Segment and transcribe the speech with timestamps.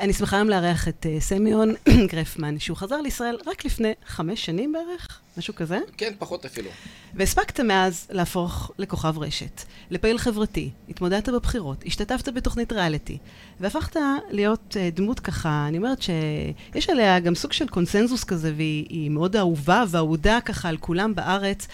[0.00, 1.74] אני שמחה היום לארח את uh, סמיון
[2.12, 5.78] גרפמן, שהוא חזר לישראל רק לפני חמש שנים בערך, משהו כזה.
[5.96, 6.70] כן, פחות אפילו.
[7.14, 13.18] והספקת מאז להפוך לכוכב רשת, לפעיל חברתי, התמודדת בבחירות, השתתפת בתוכנית ריאליטי,
[13.60, 13.96] והפכת
[14.30, 19.36] להיות uh, דמות ככה, אני אומרת שיש עליה גם סוג של קונסנזוס כזה, והיא מאוד
[19.36, 21.66] אהובה ואהודה ככה על כולם בארץ,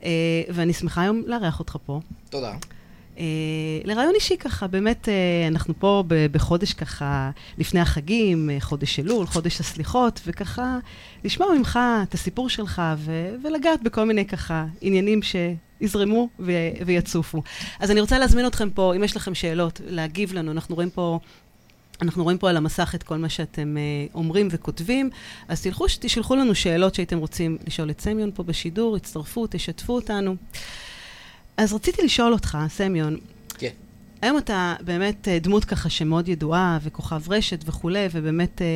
[0.00, 0.04] uh,
[0.48, 2.00] ואני שמחה היום לארח אותך פה.
[2.30, 2.52] תודה.
[3.16, 3.18] Uh,
[3.84, 9.60] לרעיון אישי ככה, באמת, uh, אנחנו פה בחודש ככה, לפני החגים, uh, חודש אלול, חודש
[9.60, 10.78] הסליחות, וככה,
[11.24, 16.52] לשמוע ממך את הסיפור שלך ו- ולגעת בכל מיני ככה עניינים שיזרמו ו-
[16.86, 17.42] ויצופו.
[17.80, 21.18] אז אני רוצה להזמין אתכם פה, אם יש לכם שאלות, להגיב לנו, אנחנו רואים פה...
[22.02, 25.10] אנחנו רואים פה על המסך את כל מה שאתם uh, אומרים וכותבים,
[25.48, 30.36] אז תלכו, תשלחו לנו שאלות שהייתם רוצים לשאול את סמיון פה בשידור, הצטרפו, תשתפו אותנו.
[31.56, 33.16] אז רציתי לשאול אותך, סמיון,
[33.58, 33.70] כן.
[34.22, 38.66] היום אתה באמת אה, דמות ככה שמאוד ידועה, וכוכב רשת וכולי, ובאמת אה,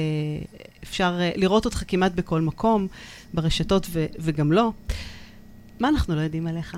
[0.82, 2.86] אפשר אה, לראות אותך כמעט בכל מקום,
[3.34, 4.72] ברשתות ו- וגם לא.
[5.80, 6.76] מה אנחנו לא יודעים עליך?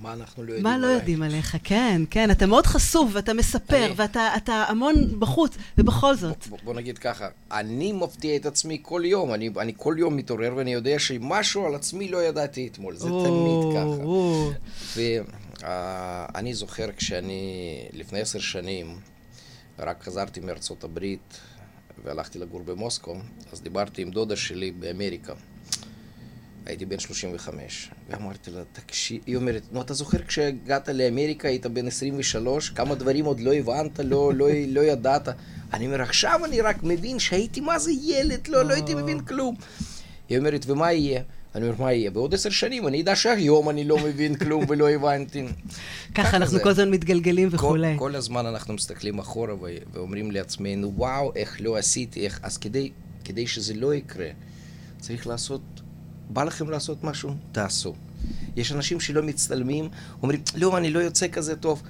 [0.00, 1.56] מה אנחנו לא יודעים מה לא יודעים עליך?
[1.64, 4.34] כן, כן, אתה מאוד חשוף, ואתה מספר, אני- ואתה
[4.68, 6.46] המון בחוץ, ובכל זאת.
[6.48, 10.52] בוא, בוא נגיד ככה, אני מפתיע את עצמי כל יום, אני, אני כל יום מתעורר
[10.56, 14.04] ואני יודע שמשהו על עצמי לא ידעתי אתמול, זה או, תמיד ככה.
[14.04, 14.50] או.
[14.96, 17.52] ואני זוכר כשאני,
[17.92, 18.96] לפני עשר שנים,
[19.78, 21.40] רק חזרתי מארצות הברית
[22.04, 23.16] והלכתי לגור במוסקו,
[23.52, 25.32] אז דיברתי עם דודה שלי באמריקה.
[26.66, 31.86] הייתי בן 35, ואמרתי לה, תקשיב, היא אומרת, נו, אתה זוכר כשהגעת לאמריקה, היית בן
[31.86, 35.28] 23, כמה דברים עוד לא הבנת, לא, לא, לא ידעת.
[35.72, 39.54] אני אומר, עכשיו אני רק מבין שהייתי מה זה ילד, לא, לא הייתי מבין כלום.
[40.28, 41.22] היא אומרת, ומה יהיה?
[41.54, 42.10] אני אומר, מה יהיה?
[42.10, 45.44] בעוד עשר שנים אני אדע שהיום אני לא מבין כלום ולא הבנתי.
[46.14, 46.60] ככה אנחנו.
[46.60, 47.94] כל הזמן מתגלגלים וכולי.
[47.98, 49.54] כל הזמן אנחנו מסתכלים אחורה
[49.92, 52.40] ואומרים לעצמנו, וואו, איך לא עשיתי, איך...
[52.42, 52.90] אז כדי,
[53.24, 54.28] כדי שזה לא יקרה,
[55.00, 55.60] צריך לעשות,
[56.30, 57.34] בא לכם לעשות משהו?
[57.52, 57.94] תעשו.
[58.56, 59.88] יש אנשים שלא מצטלמים,
[60.22, 61.82] אומרים, לא, אני לא יוצא כזה טוב.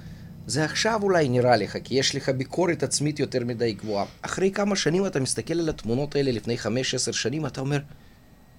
[0.47, 4.05] זה עכשיו אולי נראה לך, כי יש לך ביקורת עצמית יותר מדי גבוהה.
[4.21, 7.79] אחרי כמה שנים אתה מסתכל על התמונות האלה לפני חמש, עשר שנים, אתה אומר,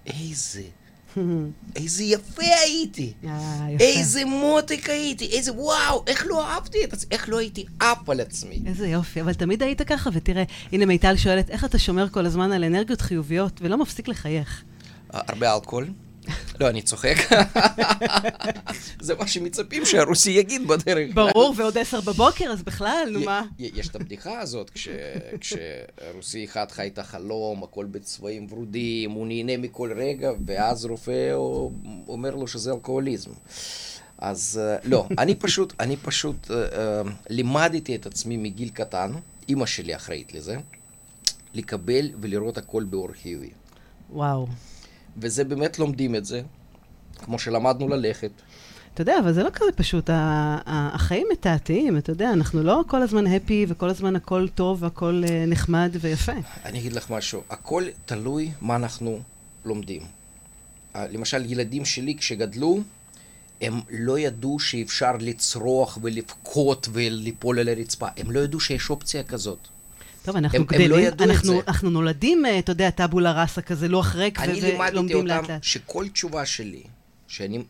[0.06, 0.62] איזה,
[1.76, 3.12] איזה יפה הייתי.
[3.24, 3.68] אה.
[3.80, 8.20] איזה מותק הייתי, איזה וואו, איך לא אהבתי את עצמי, איך לא הייתי עף על
[8.20, 8.62] עצמי.
[8.66, 10.42] איזה יופי, אבל תמיד היית ככה, ותראה,
[10.72, 14.64] הנה מיטל שואלת, איך אתה שומר כל הזמן על אנרגיות חיוביות ולא מפסיק לחייך?
[15.12, 15.88] הרבה אלכוהול?
[16.60, 17.14] לא, אני צוחק.
[19.00, 21.10] זה מה שמצפים שהרוסי יגיד בדרך.
[21.14, 23.42] ברור, ועוד עשר בבוקר, אז בכלל, נו מה?
[23.58, 24.88] יש את הבדיחה הזאת, כש-
[25.40, 31.34] כשרוסי אחד חי את החלום, הכל בצבעים ורודים, הוא נהנה מכל רגע, ואז רופא
[32.08, 33.30] אומר לו שזה אלכוהוליזם.
[34.18, 39.12] אז אה, לא, אני פשוט, אני פשוט אה, אה, לימדתי את עצמי מגיל קטן,
[39.48, 40.56] אימא שלי אחראית לזה,
[41.54, 43.50] לקבל ולראות הכל באור חיובי.
[44.10, 44.46] וואו.
[45.20, 46.42] וזה באמת לומדים את זה,
[47.18, 48.30] כמו שלמדנו ללכת.
[48.94, 50.10] אתה יודע, אבל זה לא כזה פשוט.
[50.66, 55.44] החיים מתעתעים, אתה יודע, אנחנו לא כל הזמן הפי וכל הזמן הכל טוב והכל אה,
[55.46, 56.32] נחמד ויפה.
[56.64, 59.20] אני אגיד לך משהו, הכל תלוי מה אנחנו
[59.64, 60.02] לומדים.
[60.94, 62.80] למשל, ילדים שלי כשגדלו,
[63.60, 68.06] הם לא ידעו שאפשר לצרוח ולבכות וליפול על הרצפה.
[68.16, 69.68] הם לא ידעו שיש אופציה כזאת.
[70.28, 71.60] טוב, אנחנו הם- הם גדלים, לא ידעו את אנחנו, זה.
[71.68, 74.00] אנחנו נולדים, אה, אתה יודע, טאבולה ראסה כזה, ו-
[74.38, 75.64] אני לימדתי ולומדים לאט אותם לאט.
[75.64, 76.82] שכל תשובה שלי,
[77.28, 77.62] שאני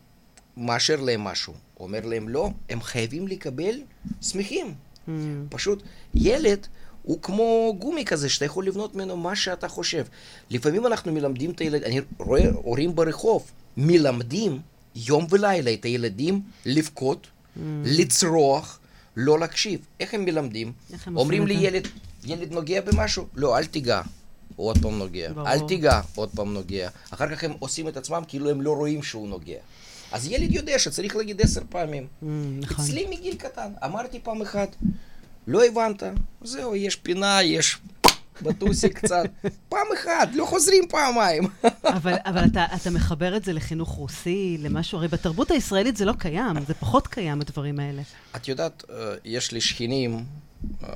[0.57, 3.75] מאשר להם משהו, אומר להם לא, הם חייבים לקבל
[4.21, 4.73] שמחים.
[5.07, 5.11] Mm.
[5.49, 5.83] פשוט
[6.13, 6.67] ילד
[7.03, 10.05] הוא כמו גומי כזה, שאתה יכול לבנות ממנו מה שאתה חושב.
[10.49, 14.59] לפעמים אנחנו מלמדים את הילד, אני רואה הורים ברחוב, מלמדים
[14.95, 17.59] יום ולילה את הילדים לבכות, Mm.
[17.85, 18.79] לצרוח,
[19.17, 19.79] לא להקשיב.
[19.99, 20.71] איך הם מלמדים?
[20.93, 21.87] איך הם אומרים לי את ילד,
[22.25, 23.27] ילד נוגע במשהו?
[23.35, 24.01] לא, אל תיגע.
[24.55, 25.33] עוד פעם נוגע.
[25.33, 25.47] ברור.
[25.47, 26.89] אל תיגע, עוד פעם נוגע.
[27.09, 29.57] אחר כך הם עושים את עצמם כאילו הם לא רואים שהוא נוגע.
[30.11, 32.03] אז ילד יודע שצריך להגיד עשר פעמים.
[32.03, 32.25] Mm,
[32.59, 32.85] נכון.
[32.85, 34.75] אצלי מגיל קטן, אמרתי פעם אחת,
[35.47, 36.03] לא הבנת,
[36.41, 37.77] זהו, יש פינה, יש
[38.41, 39.23] בטוסי קצת.
[39.69, 41.43] פעם אחת, לא חוזרים פעמיים.
[41.97, 46.13] אבל, אבל אתה, אתה מחבר את זה לחינוך רוסי, למשהו, הרי בתרבות הישראלית זה לא
[46.19, 48.01] קיים, זה פחות קיים, הדברים האלה.
[48.35, 50.25] את יודעת, אה, יש לי שכנים
[50.83, 50.89] אה,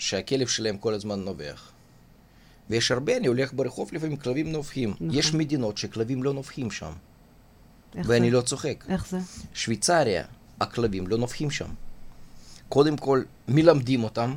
[0.00, 1.72] שהכלב שלהם כל הזמן נובח.
[2.70, 4.90] ויש הרבה, אני הולך ברחוב לפעמים, כלבים נובחים.
[4.90, 5.08] נכון.
[5.12, 6.92] יש מדינות שכלבים לא נובחים שם,
[7.94, 8.36] ואני זה?
[8.36, 8.84] לא צוחק.
[8.88, 9.18] איך זה?
[9.54, 10.24] שוויצריה,
[10.60, 11.68] הכלבים לא נובחים שם.
[12.68, 14.36] קודם כל, מלמדים אותם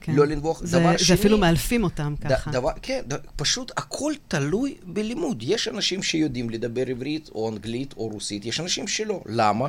[0.00, 0.14] כן.
[0.14, 0.64] לא לנבוח.
[0.64, 2.50] זה, דבר זה שני, אפילו מאלפים אותם ככה.
[2.50, 5.42] דבר, כן, ד, פשוט הכל תלוי בלימוד.
[5.42, 9.22] יש אנשים שיודעים לדבר עברית או אנגלית או רוסית, יש אנשים שלא.
[9.26, 9.68] למה?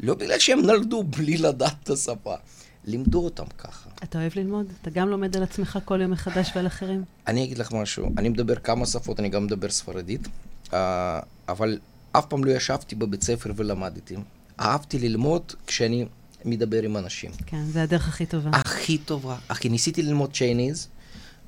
[0.00, 2.34] לא בגלל שהם נולדו בלי לדעת את השפה,
[2.84, 3.90] לימדו אותם ככה.
[4.02, 4.66] אתה אוהב ללמוד?
[4.82, 7.04] אתה גם לומד על עצמך כל יום מחדש ועל אחרים?
[7.26, 10.28] אני אגיד לך משהו, אני מדבר כמה שפות, אני גם מדבר ספרדית,
[10.72, 11.78] אה, אבל
[12.12, 14.16] אף פעם לא ישבתי בבית ספר ולמדתי.
[14.60, 16.06] אהבתי ללמוד כשאני
[16.44, 17.30] מדבר עם אנשים.
[17.46, 18.50] כן, זה הדרך הכי טובה.
[18.52, 19.36] הכי טובה.
[19.48, 20.88] אחי, ניסיתי ללמוד צ'ייניז,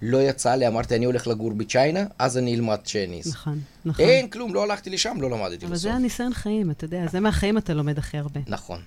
[0.03, 3.29] לא יצא לי, אמרתי, אני הולך לגור בצ'יינה, אז אני אלמד צ'ייניז.
[3.29, 4.05] נכון, נכון.
[4.05, 5.83] אין כלום, לא הלכתי לשם, לא למדתי אבל בסוף.
[5.83, 8.41] זה הניסיון חיים, אתה יודע, זה מהחיים אתה לומד הכי הרבה.
[8.49, 8.81] נכון.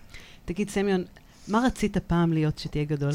[0.46, 1.04] תגיד, סמיון,
[1.48, 3.12] מה רצית פעם להיות שתהיה גדול?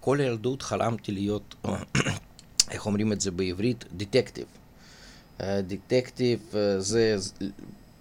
[0.00, 1.54] כל הילדות חלמתי להיות,
[2.70, 3.84] איך אומרים את זה בעברית?
[3.96, 4.46] דטקטיב.
[5.42, 7.32] דטקטיב אה, זה, זה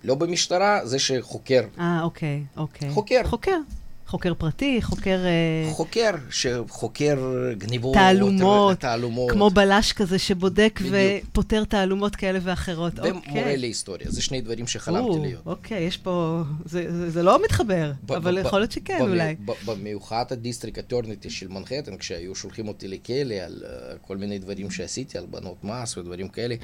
[0.03, 1.61] לא במשטרה, זה שחוקר.
[1.79, 2.89] אה, אוקיי, אוקיי.
[2.89, 3.21] חוקר.
[3.25, 3.57] חוקר.
[4.07, 5.19] חוקר פרטי, חוקר...
[5.25, 7.18] אה, חוקר, שחוקר
[7.57, 7.94] גניבות.
[7.94, 9.31] תעלומות, תעלומות.
[9.31, 10.95] כמו בלש כזה שבודק בדיוק.
[11.31, 12.94] ופותר תעלומות כאלה ואחרות.
[13.00, 13.57] ומורה אוקיי.
[13.57, 15.42] להיסטוריה, זה שני דברים שחלמתי או, להיות.
[15.45, 16.42] אוקיי, יש פה...
[16.65, 19.36] זה, זה, זה לא מתחבר, ב- אבל ב- יכול להיות שכן במ- אולי.
[19.45, 24.39] ב- במיוחד ה District Attorney של מנהטן, כשהיו שולחים אותי לכלא על אה, כל מיני
[24.39, 26.56] דברים שעשיתי, על גניבות מס ודברים כאלה,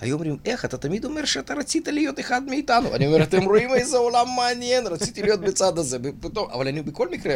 [0.00, 2.94] היו אומרים, איך, אתה תמיד אומר שאתה רצית להיות אחד מאיתנו.
[2.94, 5.98] אני אומר, אתם רואים איזה עולם מעניין, רציתי להיות בצד הזה.
[6.20, 7.34] פתאום, אבל אני בכל מקרה,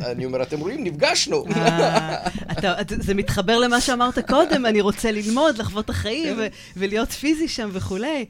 [0.00, 1.44] אני אומר, אתם רואים, נפגשנו.
[2.88, 6.36] זה מתחבר למה שאמרת קודם, אני רוצה ללמוד, לחוות את החיים
[6.76, 8.24] ולהיות פיזי שם וכולי.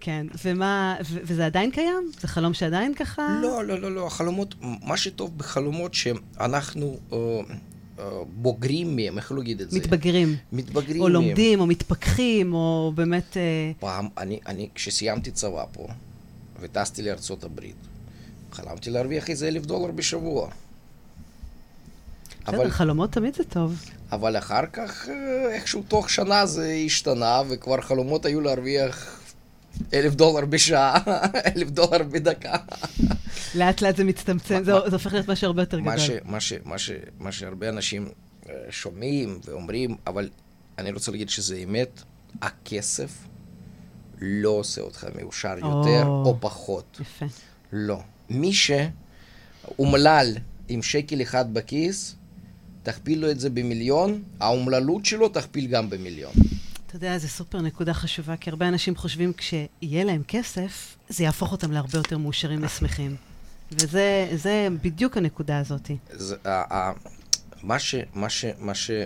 [0.00, 2.10] כן, ומה, ו- וזה עדיין קיים?
[2.20, 3.38] זה חלום שעדיין ככה?
[3.42, 6.96] לא, לא, לא, לא, החלומות, מה שטוב בחלומות שאנחנו
[8.26, 9.78] בוגרים מהם, איך להגיד את זה?
[9.78, 10.36] מתבגרים.
[10.52, 11.12] מתבגרים או מהם.
[11.12, 13.36] לומדים, או מתפכחים, או באמת...
[13.36, 15.86] אה, פעם, אני, אני, כשסיימתי צבא פה,
[16.60, 17.76] וטסתי לארצות הברית,
[18.52, 20.48] חלמתי להרוויח איזה אלף דולר בשבוע.
[22.46, 23.84] בסדר, חלומות תמיד זה טוב.
[24.12, 29.20] אבל אחר כך, אה, איכשהו תוך שנה זה השתנה, וכבר חלומות היו להרוויח
[29.94, 30.98] אלף דולר בשעה,
[31.56, 32.56] אלף דולר בדקה.
[33.54, 35.92] לאט לאט זה מצטמצם, זה הופך להיות משהו הרבה יותר גדול.
[35.92, 35.98] מה,
[36.40, 38.08] ש, מה, ש, מה שהרבה אנשים
[38.48, 40.28] אה, שומעים ואומרים, אבל
[40.78, 42.02] אני רוצה להגיד שזה אמת,
[42.42, 43.10] הכסף
[44.20, 46.22] לא עושה אותך מאושר יותר או.
[46.26, 47.00] או פחות.
[47.00, 47.26] יפה.
[47.72, 48.00] לא.
[48.30, 50.36] מי שאומלל
[50.68, 52.16] עם שקל אחד בכיס,
[52.82, 56.32] תכפיל לו את זה במיליון, האומללות שלו תכפיל גם במיליון.
[56.96, 61.52] אתה יודע, זו סופר נקודה חשובה, כי הרבה אנשים חושבים כשיהיה להם כסף, זה יהפוך
[61.52, 63.16] אותם להרבה יותר מאושרים ושמחים.
[63.72, 65.90] וזה זה בדיוק הנקודה הזאת.
[66.10, 66.36] זה,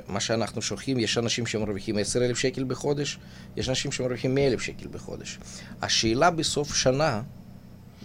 [0.08, 3.18] מה שאנחנו שוכחים, יש אנשים שמרוויחים 10,000 שקל בחודש,
[3.56, 5.38] יש אנשים שמרוויחים 100,000 שקל בחודש.
[5.82, 7.22] השאלה בסוף שנה,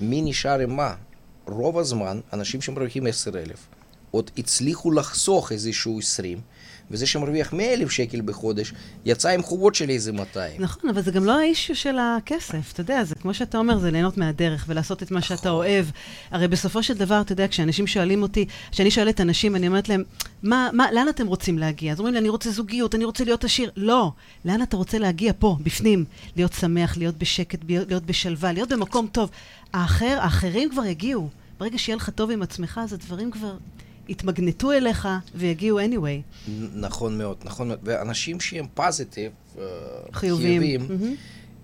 [0.01, 0.95] מי נשאר עם מה?
[1.47, 3.67] רוב הזמן, אנשים שמרוויחים 10,000,
[4.11, 6.41] עוד הצליחו לחסוך איזשהו 20,
[6.91, 8.73] וזה שמרוויח 100,000 שקל בחודש,
[9.05, 10.61] יצא עם חובות של איזה 200.
[10.61, 13.91] נכון, אבל זה גם לא האישיו של הכסף, אתה יודע, זה כמו שאתה אומר, זה
[13.91, 15.51] ליהנות מהדרך ולעשות את מה שאתה נכון.
[15.51, 15.85] אוהב.
[16.31, 20.03] הרי בסופו של דבר, אתה יודע, כשאנשים שואלים אותי, כשאני שואלת אנשים, אני אומרת להם,
[20.43, 21.91] מה, מה, לאן אתם רוצים להגיע?
[21.91, 23.71] אז אומרים לי, אני רוצה זוגיות, אני רוצה להיות עשיר.
[23.75, 24.11] לא,
[24.45, 25.33] לאן אתה רוצה להגיע?
[25.39, 26.05] פה, בפנים.
[26.35, 29.29] להיות שמח, להיות בשקט, להיות בשלווה, להיות במקום טוב.
[29.73, 31.29] האחר, האחרים כבר יגיעו.
[31.59, 33.57] ברגע שיהיה לך טוב עם עצמך, אז הדברים כבר
[34.07, 36.49] יתמגנטו אליך ויגיעו anyway.
[36.73, 37.79] נכון מאוד, נכון מאוד.
[37.83, 39.63] ואנשים שהם פוזיטיב, אה,
[40.13, 40.61] חיוביים.
[40.61, 41.15] חיוביים מהמם.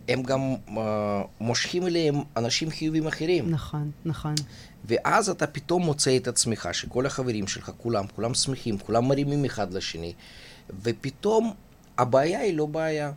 [0.07, 3.49] הם גם אה, מושכים אליהם אנשים חיוביים אחרים.
[3.49, 4.35] נכון, נכון.
[4.85, 9.73] ואז אתה פתאום מוצא את עצמך, שכל החברים שלך, כולם, כולם שמחים, כולם מרימים אחד
[9.73, 10.13] לשני,
[10.83, 11.53] ופתאום
[11.97, 13.11] הבעיה היא לא בעיה.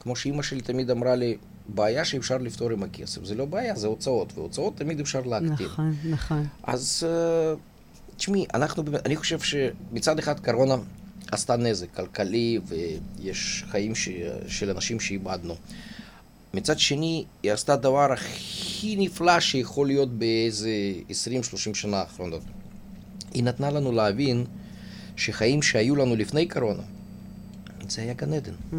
[0.00, 1.36] כמו שאימא שלי תמיד אמרה לי,
[1.68, 3.24] בעיה שאפשר לפתור עם הכסף.
[3.24, 5.66] זה לא בעיה, זה הוצאות, והוצאות תמיד אפשר להקטין.
[5.66, 6.46] נכון, נכון.
[6.62, 7.54] אז אה,
[8.16, 10.74] תשמעי, אנחנו באמת, אני חושב שמצד אחד קורונה
[11.32, 14.08] עשתה נזק כלכלי ויש חיים ש,
[14.48, 15.56] של אנשים שאיבדנו.
[16.54, 20.70] מצד שני, היא עשתה דבר הכי נפלא שיכול להיות באיזה
[21.10, 22.42] 20-30 שנה האחרונות.
[23.32, 24.44] היא נתנה לנו להבין
[25.16, 26.82] שחיים שהיו לנו לפני קורונה,
[27.88, 28.52] זה היה גן עדן.
[28.72, 28.76] Mm.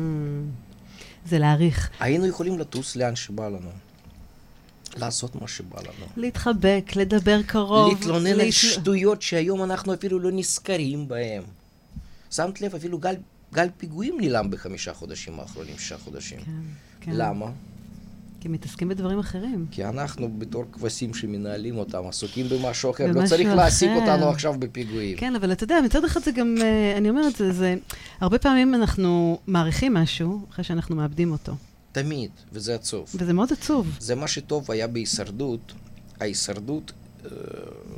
[1.26, 1.90] זה להעריך.
[2.00, 3.70] היינו יכולים לטוס לאן שבא לנו,
[4.98, 6.06] לעשות מה שבא לנו.
[6.18, 7.94] להתחבק, לדבר קרוב.
[7.94, 11.44] להתלונן על להתל- שטויות שהיום אנחנו אפילו לא נזכרים בהם.
[12.32, 13.16] שמת לב, אפילו גל,
[13.54, 16.40] גל פיגועים נעלם בחמישה חודשים האחרונים, שישה חודשים.
[16.40, 16.52] כן,
[17.02, 17.12] כן.
[17.16, 17.46] למה?
[18.42, 19.66] כי מתעסקים בדברים אחרים.
[19.72, 23.06] כי אנחנו בתור כבשים שמנהלים אותם, עסוקים במשהו אחר.
[23.12, 24.00] לא צריך להעסיק אחר.
[24.12, 25.18] אותנו עכשיו בפיגועים.
[25.18, 27.76] כן, אבל אתה יודע, מצד אחד זה גם, אה, אני אומרת, זה, זה,
[28.22, 31.54] הרבה פעמים אנחנו מעריכים משהו אחרי שאנחנו מאבדים אותו.
[31.96, 33.10] תמיד, וזה עצוב.
[33.16, 33.98] וזה מאוד עצוב.
[34.00, 35.74] זה מה שטוב היה בהישרדות.
[36.20, 36.92] ההישרדות,
[37.26, 37.30] אה,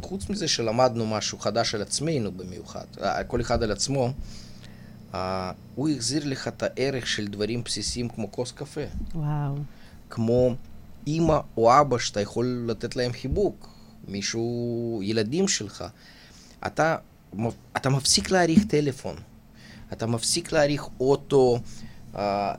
[0.02, 4.14] חוץ מזה שלמדנו משהו חדש על עצמנו במיוחד, אה, כל אחד על עצמו,
[5.14, 8.82] אה, הוא החזיר לך את הערך של דברים בסיסיים כמו כוס קפה.
[9.16, 9.56] וואו.
[10.10, 10.56] כמו
[11.08, 13.70] אימא או אבא שאתה יכול לתת להם חיבוק,
[14.08, 15.84] מישהו, ילדים שלך.
[16.68, 16.96] אתה,
[17.78, 19.16] אתה מפסיק להעריך טלפון,
[19.94, 21.60] אתה מפסיק להעריך אוטו,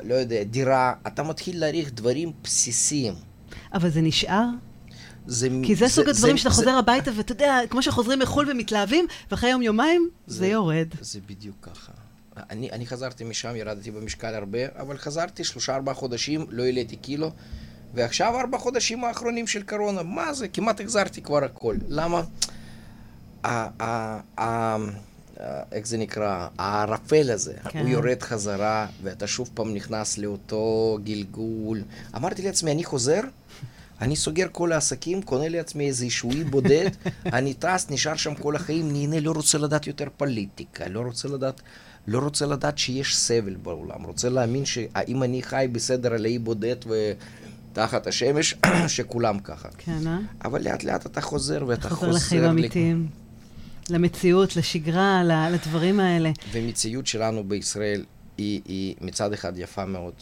[0.04, 3.14] לא יודע, דירה, אתה מתחיל להעריך דברים בסיסיים.
[3.74, 4.44] אבל זה נשאר?
[5.26, 9.06] זה, כי זה, זה סוג הדברים שאתה חוזר הביתה, ואתה יודע, כמו שחוזרים מחו"ל ומתלהבים,
[9.30, 10.88] ואחרי יום-יומיים זה, זה יורד.
[11.00, 11.92] זה בדיוק ככה.
[12.50, 17.30] אני, אני חזרתי משם, ירדתי במשקל הרבה, אבל חזרתי שלושה-ארבעה חודשים, לא העליתי קילו,
[17.94, 20.48] ועכשיו ארבעה חודשים האחרונים של קורונה, מה זה?
[20.48, 21.76] כמעט החזרתי כבר הכל.
[21.88, 22.22] למה?
[25.72, 26.48] איך זה נקרא?
[26.58, 27.78] הערפל הזה, כן.
[27.78, 31.82] הוא יורד חזרה, ואתה שוב פעם נכנס לאותו גלגול.
[32.16, 33.20] אמרתי לעצמי, אני חוזר,
[34.00, 36.90] אני סוגר כל העסקים, קונה לעצמי איזה ישועי בודד,
[37.36, 41.60] אני טס, נשאר שם כל החיים, נהנה, לא רוצה לדעת יותר פוליטיקה, לא רוצה לדעת,
[42.06, 46.76] לא רוצה לדעת שיש סבל בעולם, רוצה להאמין שאם אני חי בסדר על אי בודד
[47.72, 48.54] ותחת השמש,
[48.96, 49.68] שכולם ככה.
[49.78, 50.18] כן, אה?
[50.44, 52.06] אבל לאט לאט אתה חוזר ואתה חוזר...
[52.06, 53.27] חוזר לחיים אמיתיים.
[53.90, 56.30] למציאות, לשגרה, לדברים האלה.
[56.52, 58.04] ומציאות שלנו בישראל
[58.38, 60.14] היא, היא מצד אחד יפה מאוד.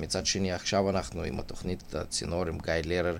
[0.00, 3.16] מצד שני, עכשיו אנחנו עם התוכנית הצינור עם גיא לרר,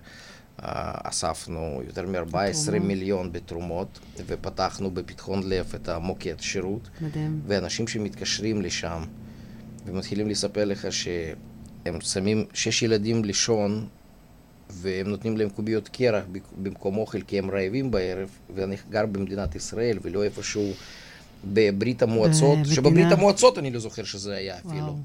[0.63, 6.89] אה, אספנו יותר מ-14 מיליון בתרומות, ופתחנו בפתחון לב את המוקד שירות.
[7.01, 7.41] מדהים.
[7.47, 9.05] ואנשים שמתקשרים לשם
[9.87, 13.87] ומתחילים לספר לך שהם שמים שש ילדים לישון
[14.71, 16.25] והם נותנים להם קוביות קרח
[16.63, 20.73] במקום אוכל כי הם רעבים בערב, ואני גר במדינת ישראל ולא איפשהו
[21.45, 24.75] בברית המועצות, שבברית המועצות אני לא זוכר שזה היה אפילו.
[24.75, 24.97] וואו.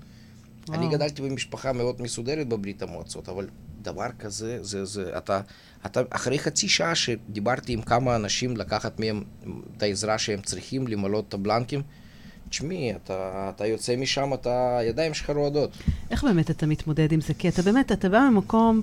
[0.69, 3.47] אני גדלתי במשפחה מאוד מסודרת בברית המועצות, אבל
[3.81, 5.41] דבר כזה, זה, זה, אתה,
[5.85, 9.23] אתה, אחרי חצי שעה שדיברתי עם כמה אנשים לקחת מהם
[9.77, 11.81] את העזרה שהם צריכים למלא את הבלנקים,
[12.49, 15.71] תשמעי, אתה, אתה יוצא משם, אתה, הידיים שלך רועדות.
[16.11, 17.33] איך באמת אתה מתמודד עם זה?
[17.33, 18.81] כי אתה באמת, אתה בא ממקום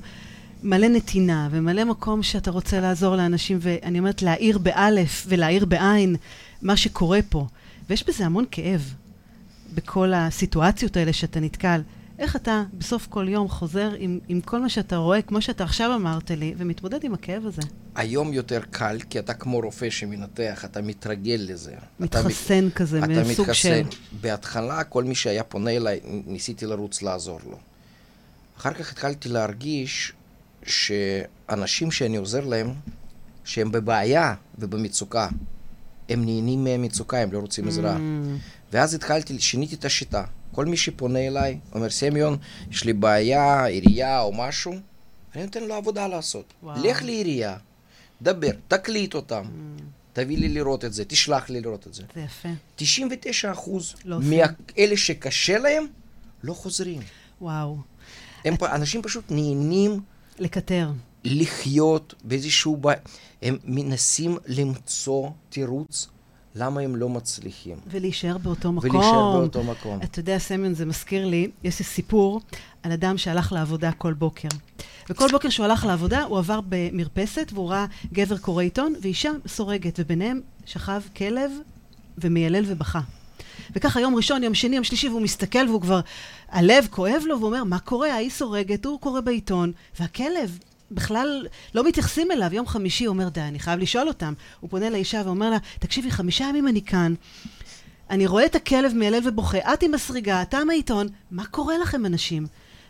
[0.62, 6.16] מלא נתינה, ומלא מקום שאתה רוצה לעזור לאנשים, ואני אומרת, להאיר באלף ולהאיר בעין
[6.62, 7.46] מה שקורה פה.
[7.88, 8.94] ויש בזה המון כאב.
[9.74, 11.80] בכל הסיטואציות האלה שאתה נתקל.
[12.18, 15.94] איך אתה בסוף כל יום חוזר עם, עם כל מה שאתה רואה, כמו שאתה עכשיו
[15.94, 17.62] אמרת לי, ומתמודד עם הכאב הזה?
[17.94, 21.74] היום יותר קל, כי אתה כמו רופא שמנתח, אתה מתרגל לזה.
[22.00, 23.68] מתחסן אתה, כזה, מסוג של...
[23.68, 23.98] אתה מתחסן.
[24.20, 27.58] בהתחלה, כל מי שהיה פונה אליי, ניסיתי לרוץ לעזור לו.
[28.58, 30.12] אחר כך התחלתי להרגיש
[30.66, 32.74] שאנשים שאני עוזר להם,
[33.44, 35.28] שהם בבעיה ובמצוקה,
[36.08, 37.96] הם נהנים מהמצוקה, הם לא רוצים עזרה.
[37.96, 38.00] Mm.
[38.72, 40.24] ואז התחלתי, שיניתי את השיטה.
[40.52, 42.36] כל מי שפונה אליי, אומר, סמיון,
[42.70, 44.74] יש לי בעיה, עירייה או משהו,
[45.34, 46.52] אני נותן לו עבודה לעשות.
[46.62, 46.84] וואו.
[46.84, 47.56] לך לעירייה,
[48.22, 49.82] דבר, תקליט אותם, mm.
[50.12, 52.02] תביא לי לראות את זה, תשלח לי לראות את זה.
[52.14, 52.48] זה יפה.
[52.76, 55.86] 99 אחוז לא מאלה שקשה להם,
[56.42, 57.00] לא חוזרים.
[57.40, 57.76] וואו.
[58.44, 58.62] הם את...
[58.62, 60.00] אנשים פשוט נהנים...
[60.40, 60.90] לקטר.
[61.24, 62.76] לחיות באיזשהו...
[62.76, 62.98] בעיה.
[63.42, 66.08] הם מנסים למצוא תירוץ
[66.54, 67.76] למה הם לא מצליחים.
[67.90, 68.90] ולהישאר באותו מקום.
[68.90, 69.98] ולהישאר באותו מקום.
[70.02, 72.40] אתה יודע, סמיון, זה מזכיר לי, יש לי סיפור
[72.82, 74.48] על אדם שהלך לעבודה כל בוקר.
[75.10, 79.94] וכל בוקר שהוא הלך לעבודה, הוא עבר במרפסת, והוא ראה גבר קורא עיתון ואישה סורגת,
[79.98, 81.50] וביניהם שכב כלב
[82.18, 83.00] ומיילל ובכה.
[83.76, 86.00] וככה יום ראשון, יום שני, יום שלישי, והוא מסתכל והוא כבר,
[86.48, 88.12] הלב כואב לו, והוא אומר, מה קורה?
[88.12, 90.58] ההיא סורגת, הוא קורא בעיתון, והכלב
[90.90, 92.54] בכלל לא מתייחסים אליו.
[92.54, 94.32] יום חמישי הוא אומר, די, אני חייב לשאול אותם.
[94.60, 97.14] הוא פונה לאישה ואומר לה, תקשיבי, חמישה ימים אני כאן.
[98.10, 102.06] אני רואה את הכלב מיילל ובוכה, את עם הסריגה, אתה עם העיתון, מה קורה לכם,
[102.06, 102.46] אנשים?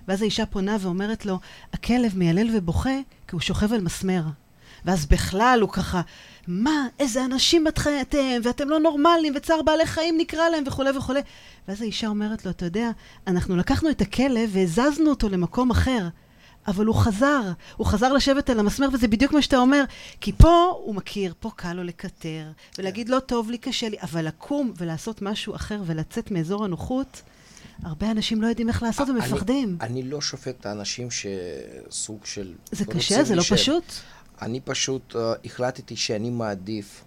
[0.09, 1.39] ואז האישה פונה ואומרת לו,
[1.73, 4.23] הכלב מיילל ובוכה כי הוא שוכב על מסמר.
[4.85, 6.01] ואז בכלל הוא ככה,
[6.49, 11.21] מה, איזה אנשים אתם, ואתם לא נורמלים, וצער בעלי חיים נקרא להם, וכולי וכולי.
[11.69, 12.91] ואז האישה אומרת לו, אתה יודע,
[13.27, 16.09] אנחנו לקחנו את הכלב והזזנו אותו למקום אחר.
[16.67, 17.43] אבל הוא חזר,
[17.77, 19.85] הוא חזר לשבת על המסמר, וזה בדיוק מה שאתה אומר.
[20.21, 24.27] כי פה הוא מכיר, פה קל לו לקטר, ולהגיד לא טוב לי, קשה לי, אבל
[24.27, 27.23] לקום ולעשות משהו אחר ולצאת מאזור הנוחות,
[27.83, 29.77] הרבה אנשים לא יודעים איך לעשות ומפחדים.
[29.81, 32.55] אני, אני לא שופט את האנשים שסוג של...
[32.73, 33.85] זה קשה, זה לא פשוט?
[34.43, 37.05] אני פשוט uh, החלטתי שאני מעדיף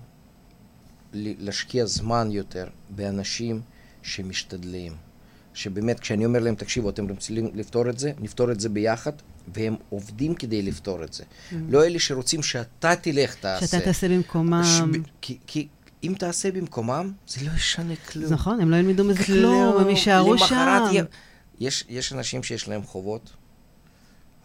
[1.13, 3.61] להשקיע זמן יותר באנשים
[4.01, 4.95] שמשתדלים.
[5.53, 9.11] שבאמת, כשאני אומר להם, תקשיבו, אתם רוצים לפתור את זה, נפתור את זה ביחד,
[9.53, 11.23] והם עובדים כדי לפתור את זה.
[11.23, 11.55] Mm.
[11.69, 13.67] לא אלה שרוצים שאתה תלך, תעשה.
[13.67, 14.63] שאתה תעשה במקומם.
[14.63, 14.81] ש...
[15.21, 15.67] כי, כי
[16.03, 18.33] אם תעשה במקומם, זה לא ישנה כלום.
[18.33, 20.83] נכון, הם לא ילמדו מזה כלום, הם יישארו שם.
[20.93, 21.00] י...
[21.59, 23.33] יש, יש אנשים שיש להם חובות,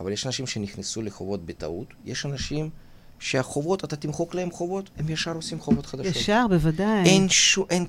[0.01, 1.87] אבל יש אנשים שנכנסו לחובות בטעות.
[2.05, 2.71] יש אנשים
[3.19, 6.17] שהחובות, אתה תמחוק להם חובות, הם ישר עושים חובות חדשות.
[6.17, 7.05] ישר, בוודאי.
[7.05, 7.87] אין שום, אין...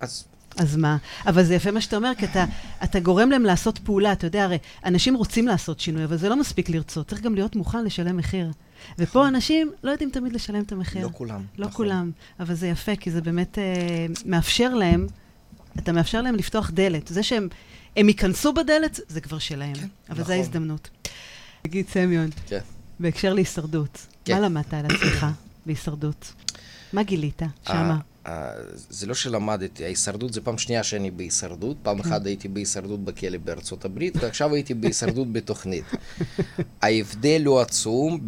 [0.00, 0.24] אז
[0.58, 0.96] אז מה?
[1.26, 2.44] אבל זה יפה מה שאתה אומר, כי אתה,
[2.84, 4.12] אתה גורם להם לעשות פעולה.
[4.12, 7.56] אתה יודע, הרי אנשים רוצים לעשות שינוי, אבל זה לא מספיק לרצות, צריך גם להיות
[7.56, 8.50] מוכן לשלם מחיר.
[8.98, 11.02] ופה אנשים לא יודעים תמיד לשלם את המחיר.
[11.02, 11.42] לא כולם.
[11.58, 11.76] לא נכון.
[11.76, 15.06] כולם, אבל זה יפה, כי זה באמת אה, מאפשר להם,
[15.78, 17.08] אתה מאפשר להם לפתוח דלת.
[17.08, 17.48] זה שהם
[17.96, 19.74] הם ייכנסו בדלת, זה כבר שלהם.
[19.74, 20.24] כן, אבל נכון.
[20.24, 20.88] זו ההזדמנות.
[21.62, 22.60] תגיד, סמיון, כן.
[23.00, 24.34] בהקשר להישרדות, כן.
[24.34, 25.26] מה למדת על עצמך
[25.66, 26.32] בהישרדות?
[26.92, 27.98] מה גילית שמה?
[28.90, 31.76] זה לא שלמדתי, ההישרדות זה פעם שנייה שאני בהישרדות.
[31.82, 35.84] פעם אחת הייתי בהישרדות בכלא בארצות הברית, ועכשיו הייתי בהישרדות בתוכנית.
[36.82, 38.20] ההבדל הוא עצום,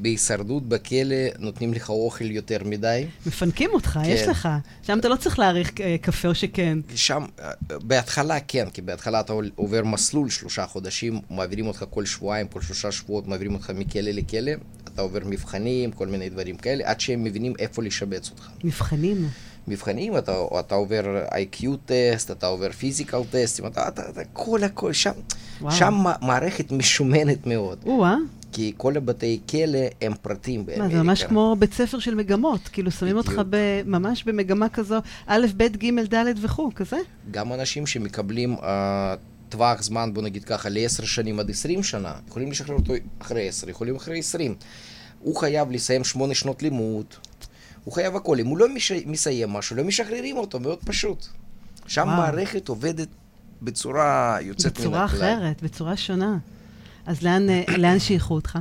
[0.00, 3.06] בהישרדות בכלא נותנים לך אוכל יותר מדי.
[3.26, 4.30] מפנקים אותך, יש כן.
[4.30, 4.48] לך.
[4.82, 6.78] שם אתה לא צריך להעריך אה, קפה או שכן.
[6.94, 12.48] שם, אה, בהתחלה כן, כי בהתחלה אתה עובר מסלול שלושה חודשים, מעבירים אותך כל שבועיים,
[12.48, 14.52] כל שלושה שבועות מעבירים אותך מכלא לכלא,
[14.84, 18.48] אתה עובר מבחנים, כל מיני דברים כאלה, עד שהם מבינים איפה לשבץ אותך.
[18.64, 19.05] מבחנים.
[19.68, 24.92] מבחנים, אתה, אתה עובר IQ טסט, אתה עובר פיזיקל טסטים, אתה, אתה, אתה כל הכל,
[24.92, 25.10] שם,
[25.60, 25.72] וואו.
[25.72, 28.16] שם מערכת משומנת מאוד, או-אה,
[28.52, 30.88] כי כל הבתי כלא הם פרטיים באמריקה.
[30.88, 32.60] מה, זה ממש כמו בית ספר של מגמות.
[32.72, 33.46] כאילו, שמים אותך בדיוק.
[33.50, 34.96] ב- ממש במגמה כזו,
[35.26, 36.96] א', ב', ג', ד' וכו', כזה?
[37.30, 38.62] גם אנשים שמקבלים uh,
[39.48, 43.70] טווח זמן, בוא נגיד ככה, ל-10 שנים עד 20 שנה, יכולים לשחרר אותו אחרי 10,
[43.70, 44.54] יכולים אחרי 20.
[45.20, 47.04] הוא חייב לסיים 8 שנות לימוד,
[47.86, 48.40] הוא חייב הכל.
[48.40, 48.92] אם הוא לא מש...
[48.92, 51.26] מסיים משהו, לא משחררים אותו, מאוד פשוט.
[51.86, 52.16] שם וואו.
[52.16, 53.08] מערכת עובדת
[53.62, 55.04] בצורה יוצאת מן הכלל.
[55.04, 56.38] בצורה אחרת, בצורה שונה.
[57.06, 58.58] אז לאן, אה, לאן שייכו אותך?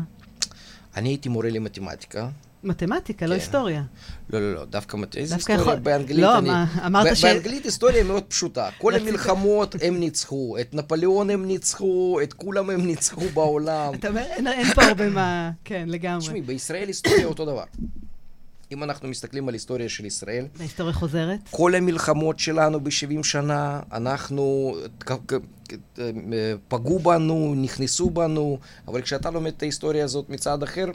[0.95, 2.27] אני הייתי מורה למתמטיקה.
[2.63, 3.39] מתמטיקה, לא כן.
[3.39, 3.83] היסטוריה.
[4.29, 5.61] לא, לא, לא, דווקא דווקא היסטוריה?
[5.61, 6.49] יכול- באנגלית לא, אני...
[6.49, 8.69] מה, אמרת ש- באנגלית היסטוריה מאוד פשוטה.
[8.77, 13.93] כל המלחמות הם ניצחו, את נפוליאון הם ניצחו, את כולם הם ניצחו בעולם.
[13.93, 15.51] אתה אומר, אין, אין פה הרבה מה...
[15.63, 16.21] כן, לגמרי.
[16.21, 17.63] תשמעי, בישראל היסטוריה אותו דבר.
[18.71, 21.39] אם אנחנו מסתכלים על היסטוריה של ישראל, ההיסטוריה חוזרת?
[21.49, 24.75] כל המלחמות שלנו ב-70 שנה, אנחנו,
[26.67, 28.57] פגעו בנו, נכנסו בנו,
[28.87, 30.85] אבל כשאתה לומד את ההיסטוריה הזאת מצד אחר,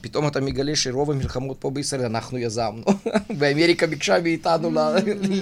[0.00, 2.84] פתאום אתה מגלה שרוב המלחמות פה בישראל אנחנו יזמנו.
[3.38, 4.94] ואמריקה ביקשה מאיתנו לה-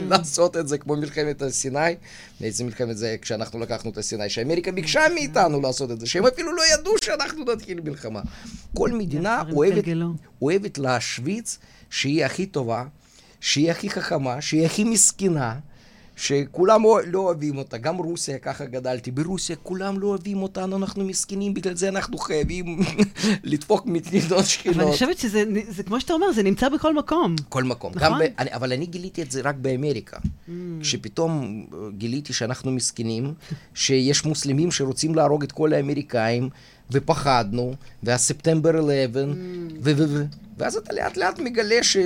[0.09, 1.95] לעשות את זה, כמו מלחמת הסיני.
[2.43, 6.53] איזה מלחמת זה כשאנחנו לקחנו את הסיני, שאמריקה ביקשה מאיתנו לעשות את זה, שהם אפילו
[6.57, 8.21] לא ידעו שאנחנו נתחיל מלחמה.
[8.75, 9.85] כל מדינה אוהבת.
[10.43, 11.59] אוהבת להשוויץ
[11.91, 12.85] שהיא הכי טובה,
[13.41, 15.55] שהיא הכי חכמה, שהיא הכי מסכנה,
[16.19, 17.79] שכולם לא- לא אוהבים אותה.
[17.79, 19.11] גם רוסיה, ככה גדלתי.
[19.11, 22.79] ברוסיה כולם לא אוהבים אותנו, אנחנו מסכנים, בגלל זה אנחנו חייבים
[23.45, 24.91] לדפוק מדינות אבל אני שכנות.
[24.93, 27.35] חושבת שזה, זה כמו שאתה אומר, זה נמצא בכל מקום.
[27.49, 27.93] כל מקום.
[27.95, 28.19] נכון?
[28.19, 30.17] ב, אני, אבל אני גיליתי את זה רק באמריקה.
[30.17, 30.51] Mm.
[30.81, 31.33] כשפתאום
[31.73, 33.35] אה, גיליתי שאנחנו מסכנים,
[33.75, 36.49] שיש מוסלמים שרוצים להרוג את כל האמריקאים,
[36.91, 38.89] ופחדנו, והספטמבר 11,
[39.23, 39.27] Mm.
[39.83, 39.93] ו...
[39.97, 40.05] ו...
[40.09, 40.25] ו...
[40.59, 41.97] ואז אתה לאט לאט מגלה ש...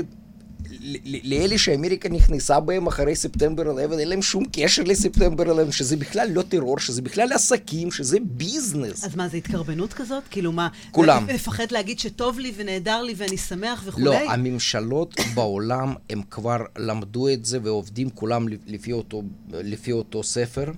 [1.24, 6.28] לאלה שאמריקה נכנסה בהם אחרי ספטמבר 11, אין להם שום קשר לספטמבר 11, שזה בכלל
[6.30, 9.04] לא טרור, שזה בכלל עסקים, שזה ביזנס.
[9.04, 10.22] אז מה, זה התקרבנות כזאת?
[10.30, 10.68] כאילו מה...
[10.90, 11.26] כולם.
[11.34, 14.04] לפחד להגיד שטוב לי ונהדר לי ואני שמח וכולי?
[14.04, 20.72] לא, הממשלות בעולם הם כבר למדו את זה ועובדים כולם לפי אותו, לפי אותו ספר.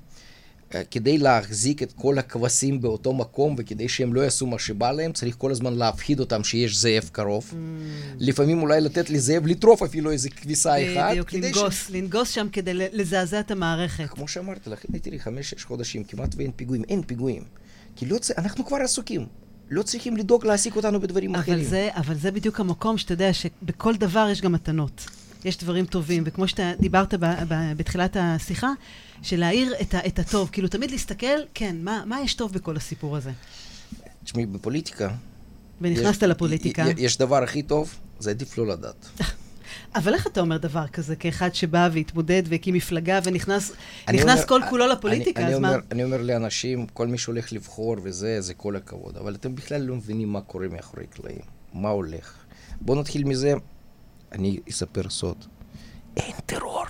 [0.75, 5.13] אה, כדי להחזיק את כל הכבשים באותו מקום וכדי שהם לא יעשו מה שבא להם,
[5.13, 7.51] צריך כל הזמן להפחיד אותם שיש זאב קרוב.
[7.51, 7.55] Mm.
[8.19, 11.11] לפעמים אולי לתת לזאב לטרוף אפילו איזה כביסה אחת.
[11.11, 14.11] בדיוק, ש- לנגוס, לנגוס שם כדי לזעזע את המערכת.
[14.11, 16.85] כמו שאמרתי לך, הנה תראי, חמש-שש חודשים כמעט ואין פיגועים.
[16.89, 17.43] אין פיגועים.
[17.97, 18.31] כי לא צ...
[18.31, 19.27] אנחנו כבר עסוקים.
[19.71, 21.59] לא צריכים לדאוג להעסיק אותנו בדברים אחרים.
[21.59, 25.07] אבל זה, אבל זה בדיוק המקום שאתה יודע שבכל דבר יש גם מתנות.
[25.45, 28.69] יש דברים טובים, וכמו שאתה דיברת ב, ב, בתחילת השיחה,
[29.25, 32.77] של להאיר את, ה, את הטוב, כאילו תמיד להסתכל, כן, מה, מה יש טוב בכל
[32.77, 33.31] הסיפור הזה?
[34.25, 35.11] תשמעי, בפוליטיקה...
[35.81, 36.83] ונכנסת יש- לפוליטיקה.
[36.83, 39.07] י- יש דבר הכי טוב, זה עדיף לא לדעת.
[39.95, 43.73] אבל איך אתה אומר דבר כזה, כאחד שבא והתמודד והקים מפלגה ונכנס
[44.09, 45.69] אומר- כל כולו לפוליטיקה, אני, אז אני מה?
[45.69, 49.17] אומר, אני אומר לאנשים, כל מי שהולך לבחור וזה, זה כל הכבוד.
[49.17, 51.41] אבל אתם בכלל לא מבינים מה קורה מאחורי קלעים.
[51.73, 52.35] מה הולך.
[52.81, 53.55] בואו נתחיל מזה,
[54.33, 55.45] אני אספר סוד.
[56.17, 56.85] אין טרור.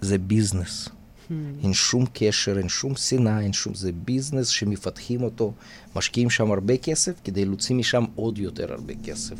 [0.00, 0.88] זה ביזנס.
[1.30, 1.32] Hmm.
[1.64, 3.74] אין שום קשר, אין שום שנאה, אין שום...
[3.74, 5.52] זה ביזנס שמפתחים אותו,
[5.96, 9.34] משקיעים שם הרבה כסף כדי להוציא משם עוד יותר הרבה כסף.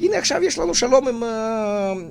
[0.00, 1.28] הנה עכשיו יש לנו שלום עם, אה,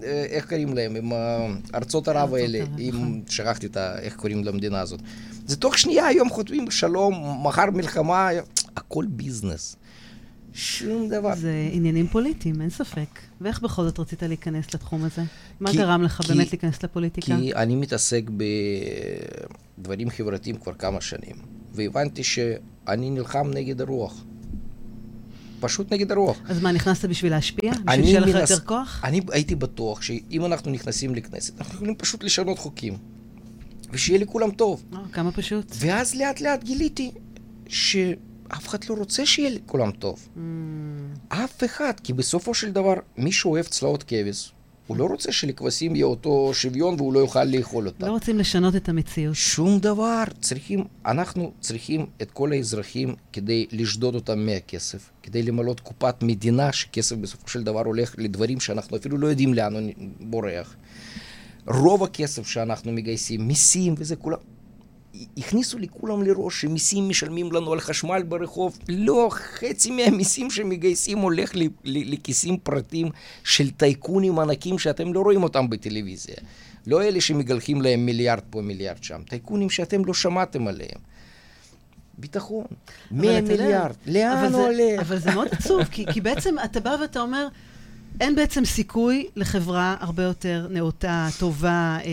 [0.03, 3.21] אה, איך קוראים להם, עם אה, ארצות ערב האלה, עם, נכון.
[3.29, 3.99] שכחתי את ה...
[3.99, 4.99] איך קוראים למדינה הזאת.
[5.45, 8.29] זה תוך שנייה היום חותמים שלום, מחר מלחמה,
[8.77, 9.75] הכל ביזנס.
[10.57, 11.35] שום דבר.
[11.35, 13.07] זה עניינים פוליטיים, אין ספק.
[13.41, 15.21] ואיך בכל זאת רצית להיכנס לתחום הזה?
[15.59, 17.37] מה כי- גרם לך כי- באמת להיכנס לפוליטיקה?
[17.37, 18.23] כי אני מתעסק
[19.77, 21.35] בדברים חברתיים כבר כמה שנים,
[21.73, 24.23] והבנתי שאני נלחם נגד הרוח.
[25.59, 26.37] פשוט נגד הרוח.
[26.47, 27.71] אז מה, נכנסת בשביל להשפיע?
[27.85, 29.01] בשביל שיהיה לך מנס- יותר כוח?
[29.03, 32.97] אני הייתי בטוח שאם אנחנו נכנסים לכנסת, אנחנו יכולים פשוט לשנות חוקים,
[33.91, 34.83] ושיהיה לכולם טוב.
[34.93, 35.71] אה, כמה פשוט.
[35.79, 37.11] ואז לאט לאט גיליתי
[38.47, 40.27] אף אחד לא רוצה שיהיה לכולם טוב.
[40.35, 40.39] Mm.
[41.29, 44.51] אף אחד, כי בסופו של דבר, מי שאוהב צלעות כבש,
[44.87, 48.07] הוא לא רוצה שלכבשים יהיה אותו שוויון והוא לא יוכל לאכול אותה.
[48.07, 49.35] לא רוצים לשנות את המציאות.
[49.35, 50.23] שום דבר.
[50.41, 57.15] צריכים, אנחנו צריכים את כל האזרחים כדי לשדוד אותם מהכסף, כדי למלות קופת מדינה, שכסף
[57.15, 59.83] בסופו של דבר הולך לדברים שאנחנו אפילו לא יודעים לאן הוא
[60.19, 60.75] בורח.
[61.67, 64.37] רוב הכסף שאנחנו מגייסים, מיסים וזה כולם,
[65.37, 68.79] הכניסו לכולם לראש שמיסים משלמים לנו על חשמל ברחוב.
[68.89, 71.51] לא, חצי מהמיסים שמגייסים הולך
[71.83, 73.09] לכיסים פרטיים
[73.43, 76.35] של טייקונים ענקים שאתם לא רואים אותם בטלוויזיה.
[76.87, 79.21] לא אלה שמגלחים להם מיליארד פה, מיליארד שם.
[79.29, 80.99] טייקונים שאתם לא שמעתם עליהם.
[82.17, 82.65] ביטחון,
[83.11, 84.99] 100 מיליארד, לאן הוא הולך?
[84.99, 87.47] אבל זה מאוד עצוב, כי, כי בעצם אתה בא ואתה אומר,
[88.19, 92.09] אין בעצם סיכוי לחברה הרבה יותר נאותה, טובה, אה, אה,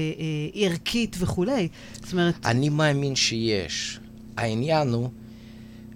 [0.55, 1.69] ערכית וכולי.
[1.95, 2.47] זאת אומרת...
[2.47, 4.01] אני מאמין שיש.
[4.37, 5.09] העניין הוא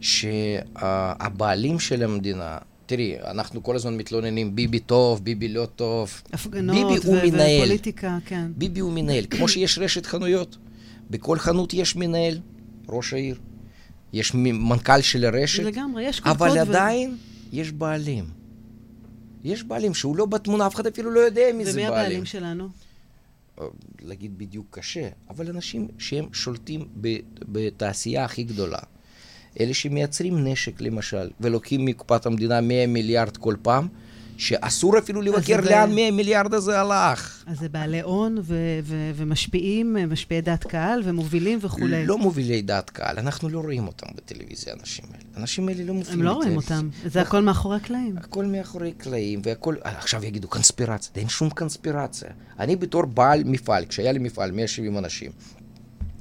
[0.00, 6.22] שהבעלים של המדינה, תראי, אנחנו כל הזמן מתלוננים, ביבי טוב, ביבי לא טוב.
[6.32, 8.50] הפגנות ופוליטיקה, כן.
[8.56, 9.24] ביבי הוא מנהל.
[9.30, 10.56] כמו שיש רשת חנויות,
[11.10, 12.38] בכל חנות יש מנהל,
[12.88, 13.36] ראש העיר.
[14.12, 15.62] יש מנכ"ל של הרשת.
[15.62, 16.48] לגמרי, יש קודקוד.
[16.48, 17.56] אבל עדיין ו...
[17.56, 18.45] יש בעלים.
[19.46, 21.88] יש בעלים שהוא לא בתמונה, אף אחד אפילו לא יודע מי זה בעלים.
[21.92, 22.68] ומי הבעלים שלנו?
[23.60, 23.66] אה,
[24.02, 26.88] להגיד בדיוק קשה, אבל אנשים שהם שולטים
[27.48, 28.78] בתעשייה הכי גדולה.
[29.60, 33.88] אלה שמייצרים נשק למשל, ולוקחים מקופת המדינה 100 מיליארד כל פעם,
[34.38, 37.44] שאסור אפילו לבקר לאן 100 מיליארד הזה הלך.
[37.46, 42.06] אז זה בעלי הון ו- ו- ומשפיעים, משפיעי דעת קהל ומובילים וכולי.
[42.06, 45.24] לא מובילי דעת קהל, אנחנו לא רואים אותם בטלוויזיה, האנשים האלה.
[45.36, 46.18] האנשים האלה לא מופיעים.
[46.18, 48.14] הם לא רואים אותם, זה הכל מאחורי הקלעים.
[48.18, 52.28] הכל מאחורי הקלעים, והכל, עכשיו יגידו קונספירציה, אין שום קונספירציה.
[52.58, 55.30] אני בתור בעל מפעל, כשהיה לי מפעל, 170 אנשים,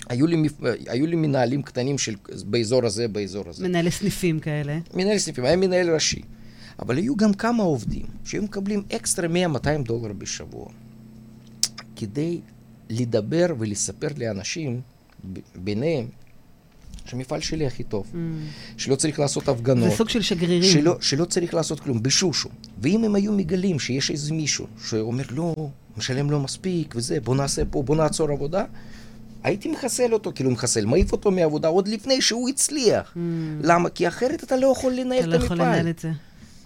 [0.10, 0.44] היו לי,
[0.88, 3.68] היו לי מנהלים קטנים של, באזור הזה, באזור הזה.
[3.68, 4.78] מנהלי סניפים כאלה.
[4.94, 6.22] מנהל סניפים, היה מנהל ראשי.
[6.80, 10.68] אבל היו גם כמה עובדים שהיו מקבלים אקסטרה 100-200 דולר בשבוע,
[11.96, 12.40] כדי
[12.90, 14.82] לדבר ולספר לאנשים,
[15.56, 16.08] ביניהם,
[17.06, 18.16] שהמפעל שלי הכי טוב, mm.
[18.78, 19.90] שלא צריך לעשות הפגנות.
[19.90, 20.74] זה סוג של שגרירים.
[20.74, 22.50] שלא, שלא צריך לעשות כלום, בשושו.
[22.82, 25.56] ואם הם היו מגלים שיש איזה מישהו שאומר, לא,
[25.98, 28.66] משלם לא מספיק וזה, בוא נעשה פה, בוא נעצור עבודה,
[29.44, 33.14] הייתי מחסל אותו, כאילו מחסל, מעיף אותו מעבודה עוד לפני שהוא הצליח.
[33.14, 33.20] Mm.
[33.62, 33.90] למה?
[33.90, 35.46] כי אחרת אתה לא יכול לנהל את המפעל.
[35.46, 36.12] אתה לא יכול לנהל את זה.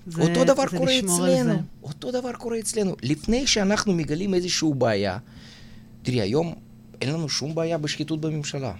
[0.09, 1.61] זה, אותו דבר זה קורה אצלנו.
[1.83, 2.95] אותו דבר קורה אצלנו.
[3.03, 5.17] לפני שאנחנו מגלים איזושהי בעיה,
[6.01, 6.53] תראי, היום
[7.01, 8.73] אין לנו שום בעיה בשחיתות בממשלה.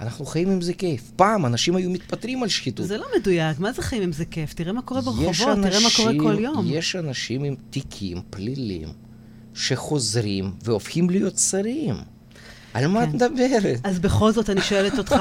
[0.00, 1.10] אנחנו חיים עם זה כיף.
[1.16, 2.86] פעם אנשים היו מתפטרים על שחיתות.
[2.86, 4.54] זה לא מדויק, מה זה חיים עם זה כיף?
[4.54, 6.66] תראה מה קורה ברחובות, אנשים, תראה מה קורה כל יום.
[6.68, 8.88] יש אנשים עם תיקים פלילים
[9.54, 11.94] שחוזרים והופכים להיות שרים.
[12.74, 13.14] על מה את כן.
[13.14, 13.80] מדברת?
[13.84, 15.14] אז בכל זאת אני שואלת אותך,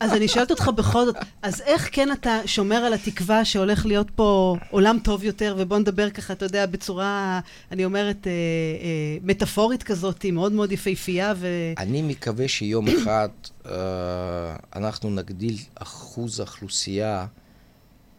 [0.00, 4.10] אז אני שואלת אותך בכל זאת, אז איך כן אתה שומר על התקווה שהולך להיות
[4.10, 7.40] פה עולם טוב יותר, ובוא נדבר ככה, אתה יודע, בצורה,
[7.72, 11.46] אני אומרת, אה, אה, מטאפורית כזאת, מאוד מאוד יפהפייה ו...
[11.78, 13.28] אני מקווה שיום אחד
[13.66, 17.26] אה, אנחנו נגדיל אחוז האוכלוסייה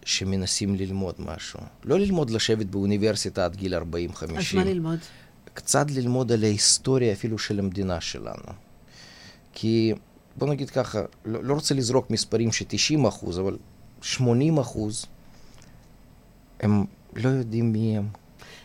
[0.06, 1.60] שמנסים ללמוד משהו.
[1.84, 3.80] לא ללמוד לשבת באוניברסיטה עד גיל 40-50.
[4.38, 5.00] אז מה ללמוד?
[5.54, 8.65] קצת ללמוד על ההיסטוריה אפילו של המדינה שלנו.
[9.56, 9.94] כי
[10.38, 13.58] בוא נגיד ככה, לא, לא רוצה לזרוק מספרים ש-90 אחוז, אבל
[14.02, 15.06] 80 אחוז,
[16.60, 18.08] הם לא יודעים מי הם.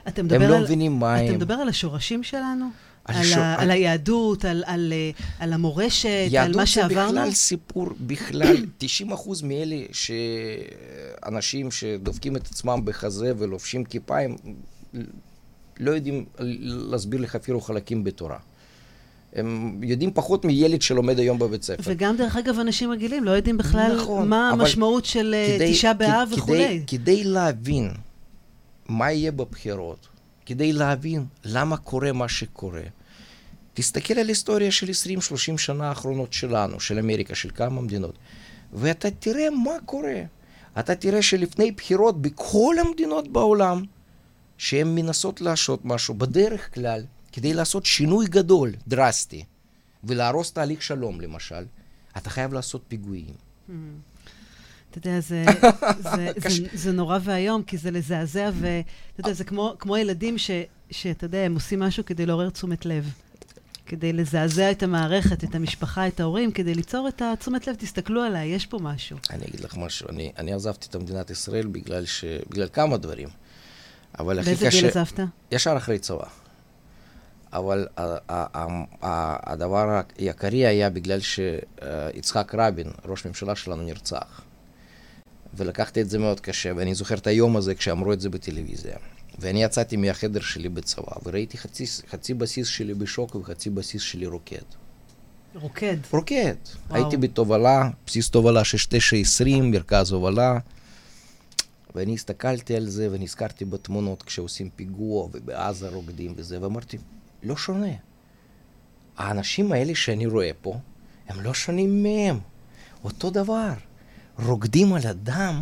[0.07, 1.29] הם לא על, מבינים מה אתה הם.
[1.29, 2.71] אתה מדבר על השורשים שלנו?
[3.05, 3.43] על, על, שור...
[3.43, 4.93] ה, על היהדות, על, על,
[5.39, 6.93] על המורשת, על מה שעברנו?
[6.95, 14.19] יהדות זה בכלל סיפור, בכלל, 90 אחוז מאלה שאנשים שדופקים את עצמם בחזה ולובשים כיפה,
[14.19, 14.37] הם
[15.81, 16.25] לא יודעים
[16.91, 18.39] להסביר לך אפילו חלקים בתורה.
[19.35, 21.83] הם יודעים פחות מילד שלומד היום בבית ספר.
[21.87, 26.29] וגם, דרך אגב, אנשים רגילים לא יודעים בכלל נכון, מה המשמעות של אה, תשעה באב
[26.37, 26.83] וכולי.
[26.87, 27.91] כדי, כדי להבין
[28.89, 30.09] מה יהיה בבחירות,
[30.47, 32.83] כדי להבין למה קורה מה שקורה,
[33.75, 38.15] תסתכל על היסטוריה של 20-30 שנה האחרונות שלנו, של אמריקה, של כמה מדינות,
[38.73, 40.23] ואתה תראה מה קורה.
[40.79, 43.83] אתה תראה שלפני בחירות בכל המדינות בעולם,
[44.59, 49.45] שהן מנסות לעשות משהו, בדרך כלל, כדי לעשות שינוי גדול, דרסטי,
[50.05, 51.65] ולהרוס תהליך שלום, למשל,
[52.17, 53.35] אתה חייב לעשות פיגועים.
[54.91, 55.45] אתה יודע, זה,
[56.15, 60.51] זה, זה, זה נורא ואיום, כי זה לזעזע, ואתה יודע, זה כמו, כמו ילדים ש,
[60.91, 63.13] שאתה יודע, הם עושים משהו כדי לעורר תשומת לב.
[63.87, 68.49] כדי לזעזע את המערכת, את המשפחה, את ההורים, כדי ליצור את התשומת לב, תסתכלו עליי,
[68.49, 69.17] יש פה משהו.
[69.31, 72.25] אני אגיד לך משהו, אני, אני עזבתי את מדינת ישראל בגלל, ש...
[72.51, 73.29] בגלל כמה דברים.
[74.19, 74.61] אבל הכי קשה...
[74.61, 75.21] באיזה גיל עזבת?
[75.53, 76.27] ישר אחרי צבא.
[77.53, 77.87] אבל
[79.03, 84.43] הדבר העיקרי היה בגלל שיצחק רבין, ראש ממשלה שלנו, נרצח.
[85.55, 88.97] ולקחתי את זה מאוד קשה, ואני זוכר את היום הזה כשאמרו את זה בטלוויזיה.
[89.39, 94.57] ואני יצאתי מהחדר שלי בצבא, וראיתי חצי, חצי בסיס שלי בשוק וחצי בסיס שלי רוקד.
[95.55, 95.97] רוקד.
[96.11, 96.55] רוקד.
[96.89, 97.03] וואו.
[97.03, 100.59] הייתי בתובלה, בסיס תובלה של 920, מרכז הובלה.
[101.95, 106.99] ואני הסתכלתי על זה ונזכרתי בתמונות כשעושים פיגוע ובעזה רוקדים וזה, ואמרתי,
[107.43, 107.93] לא שונה.
[109.17, 110.79] האנשים האלה שאני רואה פה,
[111.29, 112.39] הם לא שונים מהם.
[113.05, 113.73] אותו דבר.
[114.39, 115.61] רוקדים על הדם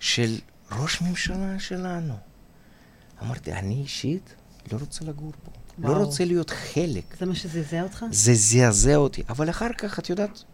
[0.00, 0.38] של
[0.72, 2.14] ראש ממשלה שלנו.
[3.22, 4.34] אמרתי, אני אישית
[4.72, 5.50] לא רוצה לגור פה.
[5.78, 5.98] לא וואו.
[5.98, 7.16] לא רוצה להיות חלק.
[7.18, 8.04] זה מה שזעזע אותך?
[8.10, 9.22] זה זעזע אותי.
[9.28, 10.44] אבל אחר כך, את יודעת,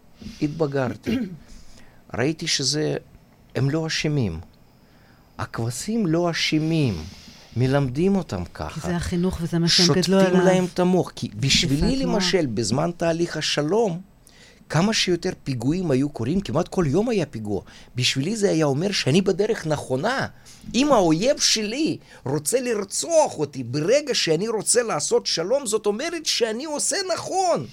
[0.42, 1.18] התבגרתי.
[2.14, 2.96] ראיתי שזה,
[3.55, 4.40] הם לא אשמים.
[5.38, 6.94] הכבשים לא אשמים.
[7.56, 8.80] מלמדים אותם ככה.
[8.80, 10.30] כי זה החינוך וזה מה שהם גדלו עליו.
[10.30, 11.12] שותים להם את המוח.
[11.14, 14.00] כי בשבילי, למשל, בזמן תהליך השלום,
[14.68, 17.62] כמה שיותר פיגועים היו קורים, כמעט כל יום היה פיגוע.
[17.96, 20.26] בשבילי זה היה אומר שאני בדרך נכונה.
[20.74, 26.96] אם האויב שלי רוצה לרצוח אותי ברגע שאני רוצה לעשות שלום, זאת אומרת שאני עושה
[27.14, 27.66] נכון.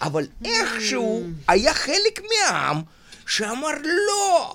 [0.00, 2.82] אבל איכשהו היה חלק מהעם
[3.26, 3.72] שאמר
[4.08, 4.54] לא.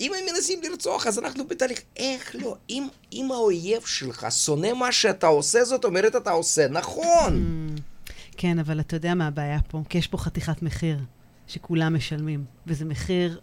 [0.00, 1.80] אם הם מנסים לרצוח, אז אנחנו בתהליך.
[1.96, 2.56] איך לא?
[2.70, 7.68] אם, אם האויב שלך שונא מה שאתה עושה, זאת אומרת אתה עושה נכון.
[8.36, 9.82] כן, אבל אתה יודע מה הבעיה פה?
[9.88, 10.98] כי יש פה חתיכת מחיר.
[11.50, 13.40] שכולם משלמים, וזה מחיר,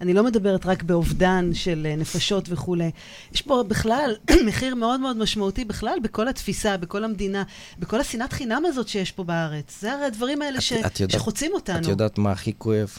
[0.00, 2.90] אני לא מדברת רק באובדן של אה, נפשות וכולי,
[3.32, 7.42] יש פה בכלל מחיר מאוד מאוד משמעותי בכלל בכל התפיסה, בכל המדינה,
[7.78, 9.80] בכל השנאת חינם הזאת שיש פה בארץ.
[9.80, 11.78] זה הרי הדברים האלה את, ש, את יודעת, שחוצים אותנו.
[11.78, 12.98] את יודעת מה הכי כואב?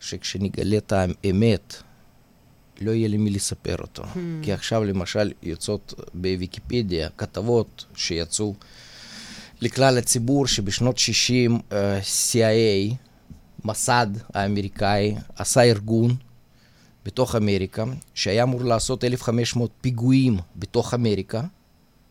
[0.00, 1.76] שכשנגלה את האמת,
[2.80, 4.02] לא יהיה למי לספר אותו.
[4.02, 4.16] Hmm.
[4.42, 8.54] כי עכשיו למשל יוצאות בוויקיפדיה כתבות שיצאו
[9.60, 12.94] לכלל הציבור שבשנות 60 uh, CIA
[13.64, 16.16] מסד האמריקאי עשה ארגון
[17.04, 17.84] בתוך אמריקה,
[18.14, 21.42] שהיה אמור לעשות 1,500 פיגועים בתוך אמריקה,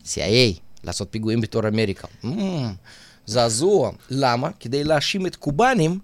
[0.06, 2.08] CIA, לעשות פיגועים בתור אמריקה.
[2.24, 2.28] Mm,
[3.26, 3.92] זעזוע.
[4.10, 4.50] למה?
[4.60, 6.00] כדי להאשים את קובנים,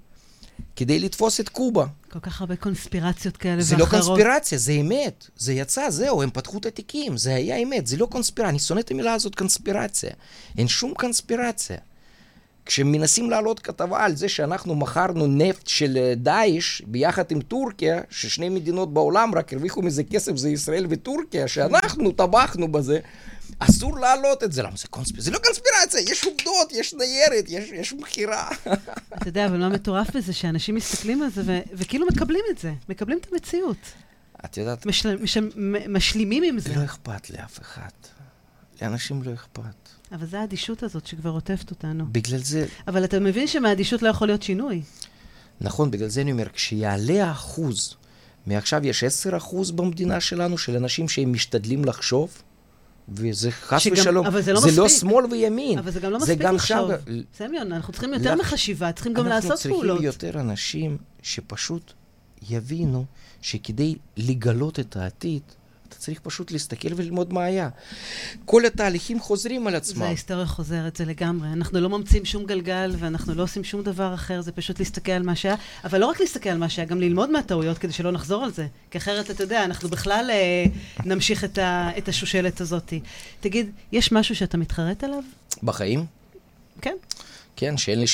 [0.76, 1.86] כדי לתפוס את קובה.
[2.12, 3.92] כל כך הרבה קונספירציות כאלה זה ואחרות.
[3.92, 5.30] זה לא קונספירציה, זה אמת.
[5.38, 8.50] זה יצא, זהו, הם פתחו את התיקים, זה היה אמת, זה לא קונספירציה.
[8.50, 10.10] אני שונא את המילה הזאת קונספירציה.
[10.58, 11.78] אין שום קונספירציה.
[12.66, 18.50] כשמנסים להעלות כתבה על זה שאנחנו מכרנו נפט של אה, דאעש ביחד עם טורקיה, ששני
[18.50, 23.00] מדינות בעולם רק הרוויחו מזה כסף, זה ישראל וטורקיה, שאנחנו טבחנו בזה,
[23.60, 24.64] אסור להעלות את זה.
[24.64, 25.24] למה זה קונספירציה?
[25.24, 28.50] זה לא קונספירציה, יש עובדות, יש ניירת, יש, יש מכירה.
[29.18, 30.34] אתה יודע, אבל מה מטורף בזה?
[30.34, 33.78] שאנשים מסתכלים על זה ו- וכאילו מקבלים את זה, מקבלים את המציאות.
[34.46, 34.86] את יודעת...
[34.86, 35.18] משל...
[35.24, 35.38] מש...
[35.90, 36.76] משלימים עם זה.
[36.76, 38.15] לא אכפת לאף אחד.
[38.82, 39.90] לאנשים לא אכפת.
[40.12, 42.06] אבל זה האדישות הזאת שכבר עוטפת אותנו.
[42.12, 42.66] בגלל זה...
[42.88, 44.82] אבל אתה מבין שמהאדישות לא יכול להיות שינוי.
[45.62, 47.96] נכון, בגלל זה אני אומר, כשיעלה האחוז,
[48.48, 52.42] מעכשיו יש 10 אחוז במדינה שלנו של אנשים שהם משתדלים לחשוב,
[53.10, 54.80] וזה חס שגם, ושלום, אבל זה לא זה מספיק.
[54.80, 55.80] לא שמאל וימין.
[55.80, 56.92] אבל זה גם לא מספיק גם לחשוב.
[56.92, 57.22] שם...
[57.38, 58.42] סמיון, אנחנו צריכים יותר לח...
[58.42, 59.84] מחשיבה, צריכים גם לעשות פעולות.
[59.84, 61.94] אנחנו צריכים יותר אנשים שפשוט
[62.50, 63.06] יבינו
[63.42, 65.42] שכדי לגלות את העתיד,
[65.90, 67.70] אתה צריך פשוט להסתכל וללמוד מה היה.
[68.46, 70.00] כל התהליכים חוזרים על עצמם.
[70.00, 71.48] זה ההיסטוריה חוזרת, זה לגמרי.
[71.54, 75.24] אנחנו לא ממציאים שום גלגל ואנחנו לא עושים שום דבר אחר, זה פשוט להסתכל על
[75.24, 75.56] מה שהיה.
[75.84, 78.68] אבל לא רק להסתכל על מה שהיה, גם ללמוד מהטעויות כדי שלא נחזור על זה.
[78.92, 80.66] כי אחרת, אתה יודע, אנחנו בכלל אה,
[81.06, 82.94] נמשיך את, ה, את השושלת הזאת.
[83.40, 85.24] תגיד, יש משהו שאתה מתחרט עליו?
[85.64, 86.06] בחיים?
[86.82, 86.96] כן.
[87.56, 88.08] כן, שאין לי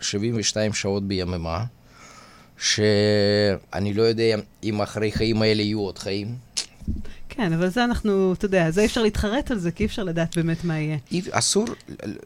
[0.00, 1.64] 72 שעות ביממה.
[2.58, 6.45] שאני לא יודע אם אחרי חיים האלה יהיו עוד חיים.
[7.28, 10.04] כן, אבל זה אנחנו, אתה יודע, זה אי אפשר להתחרט על זה, כי אי אפשר
[10.04, 10.96] לדעת באמת מה יהיה.
[11.30, 11.64] אסור,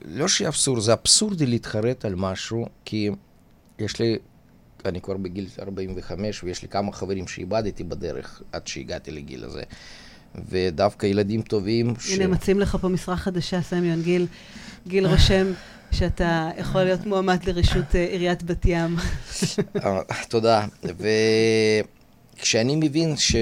[0.04, 3.10] לא שאסור, זה אבסורדי להתחרט על משהו, כי
[3.78, 4.16] יש לי,
[4.84, 9.62] אני כבר בגיל 45, ויש לי כמה חברים שאיבדתי בדרך עד שהגעתי לגיל הזה.
[10.48, 12.12] ודווקא ילדים טובים ש...
[12.12, 14.26] הנה, מציעים לך פה משרה חדשה, סמיון גיל.
[14.88, 15.46] גיל רושם
[15.92, 18.96] שאתה יכול להיות מועמד לרשות אה, עיריית בת ים.
[19.84, 20.66] אה, תודה.
[22.38, 23.36] וכשאני מבין ש...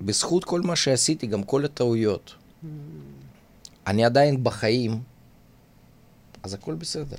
[0.00, 2.66] בזכות כל מה שעשיתי, גם כל הטעויות, mm.
[3.86, 5.00] אני עדיין בחיים,
[6.42, 7.16] אז הכל בסדר.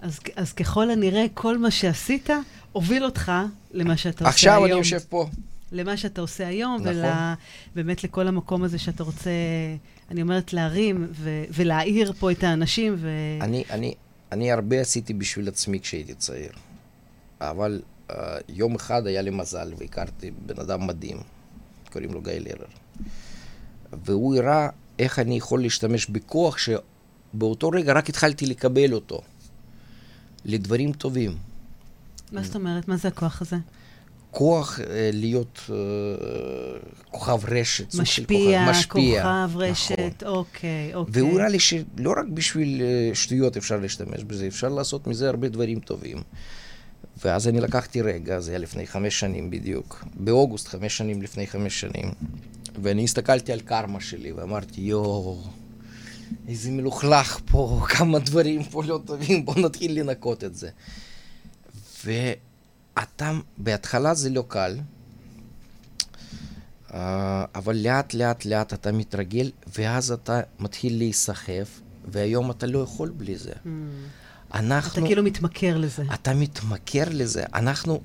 [0.00, 2.30] אז, אז ככל הנראה, כל מה שעשית
[2.72, 3.32] הוביל אותך
[3.72, 4.28] למה שאתה עושה היום.
[4.28, 5.28] עכשיו אני יושב פה.
[5.72, 6.94] למה שאתה עושה היום, נכון.
[7.72, 9.30] ובאמת לכל המקום הזה שאתה רוצה,
[10.10, 12.94] אני אומרת, להרים ו- ולהעיר פה את האנשים.
[12.98, 13.08] ו...
[13.40, 13.94] אני, אני,
[14.32, 16.52] אני הרבה עשיתי בשביל עצמי כשהייתי צעיר,
[17.40, 18.14] אבל uh,
[18.48, 21.35] יום אחד היה לי מזל והכרתי בן אדם מדהים.
[21.96, 22.66] קוראים לו גיא לרר.
[24.04, 29.20] והוא הראה איך אני יכול להשתמש בכוח שבאותו רגע רק התחלתי לקבל אותו
[30.44, 31.36] לדברים טובים.
[32.32, 32.88] מה זאת אומרת?
[32.88, 33.56] מה זה הכוח הזה?
[34.30, 35.76] כוח אה, להיות אה,
[37.10, 39.22] כוכב רשת, משפיע, כוכב, משפיע.
[39.22, 40.36] כוכב, רשת, נכון.
[40.36, 41.22] אוקיי, אוקיי.
[41.22, 45.48] והוא הראה לי שלא רק בשביל אה, שטויות אפשר להשתמש בזה, אפשר לעשות מזה הרבה
[45.48, 46.18] דברים טובים.
[47.24, 51.80] ואז אני לקחתי רגע, זה היה לפני חמש שנים בדיוק, באוגוסט, חמש שנים לפני חמש
[51.80, 52.12] שנים,
[52.82, 55.42] ואני הסתכלתי על קרמה שלי ואמרתי, יואו,
[56.48, 60.68] איזה מלוכלך פה, כמה דברים פה לא טובים, בוא נתחיל לנקות את זה.
[62.04, 64.78] ואתה, בהתחלה זה לא קל,
[66.94, 73.12] אה, אבל לאט לאט לאט אתה מתרגל, ואז אתה מתחיל להיסחף, והיום אתה לא יכול
[73.16, 73.52] בלי זה.
[73.52, 73.68] Mm.
[74.54, 75.00] אנחנו...
[75.00, 76.02] אתה כאילו מתמכר לזה.
[76.14, 77.44] אתה מתמכר לזה.
[77.54, 78.00] אנחנו,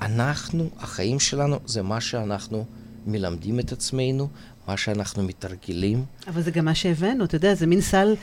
[0.00, 2.64] אנחנו, החיים שלנו זה מה שאנחנו
[3.06, 4.28] מלמדים את עצמנו,
[4.68, 6.04] מה שאנחנו מתרגלים.
[6.26, 8.14] אבל זה גם מה שהבאנו, אתה יודע, זה מין סל,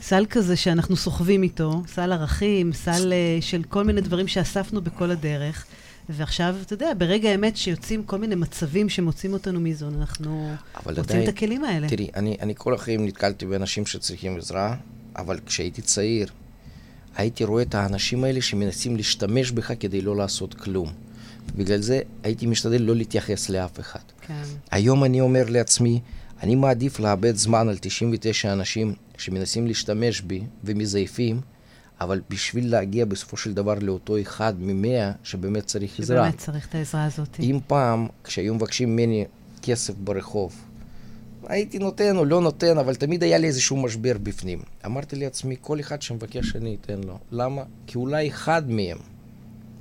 [0.00, 5.10] סל כזה שאנחנו סוחבים איתו, סל ערכים, סל uh, של כל מיני דברים שאספנו בכל
[5.10, 5.64] הדרך.
[6.08, 10.54] ועכשיו, אתה יודע, ברגע האמת שיוצאים כל מיני מצבים שמוצאים אותנו מאיזון, אנחנו
[10.86, 11.88] מוצאים עדיין, את הכלים האלה.
[11.88, 14.76] תראי, אני, אני כל החיים נתקלתי באנשים שצריכים עזרה,
[15.16, 16.28] אבל כשהייתי צעיר,
[17.16, 20.92] הייתי רואה את האנשים האלה שמנסים להשתמש בך כדי לא לעשות כלום.
[21.56, 24.00] בגלל זה הייתי משתדל לא להתייחס לאף אחד.
[24.20, 24.42] כן.
[24.70, 26.00] היום אני אומר לעצמי,
[26.42, 31.40] אני מעדיף לאבד זמן על 99 אנשים שמנסים להשתמש בי ומזייפים,
[32.00, 36.16] אבל בשביל להגיע בסופו של דבר לאותו אחד ממאה שבאמת צריך עזרה.
[36.16, 37.36] שבאמת צריך את העזרה הזאת.
[37.40, 39.24] אם פעם, כשהיו מבקשים ממני
[39.62, 40.54] כסף ברחוב,
[41.46, 44.62] הייתי נותן או לא נותן, אבל תמיד היה לי איזשהו משבר בפנים.
[44.86, 47.18] אמרתי לעצמי, כל אחד שמבקש אני אתן לו.
[47.32, 47.62] למה?
[47.86, 48.98] כי אולי אחד מהם,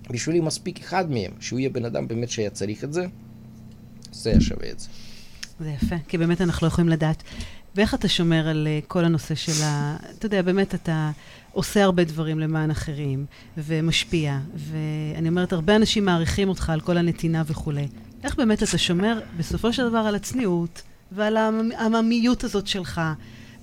[0.09, 3.05] בשבילי מספיק אחד מהם, שהוא יהיה בן אדם באמת שהיה צריך את זה,
[4.11, 4.87] זה היה שווה את זה.
[5.59, 7.23] זה יפה, כי באמת אנחנו לא יכולים לדעת.
[7.75, 9.97] ואיך אתה שומר על uh, כל הנושא של ה...
[10.17, 11.11] אתה יודע, באמת אתה
[11.51, 13.25] עושה הרבה דברים למען אחרים,
[13.57, 17.87] ומשפיע, ואני אומרת, הרבה אנשים מעריכים אותך על כל הנתינה וכולי.
[18.23, 21.37] איך באמת אתה שומר בסופו של דבר על הצניעות, ועל
[21.77, 23.01] העממיות הזאת שלך,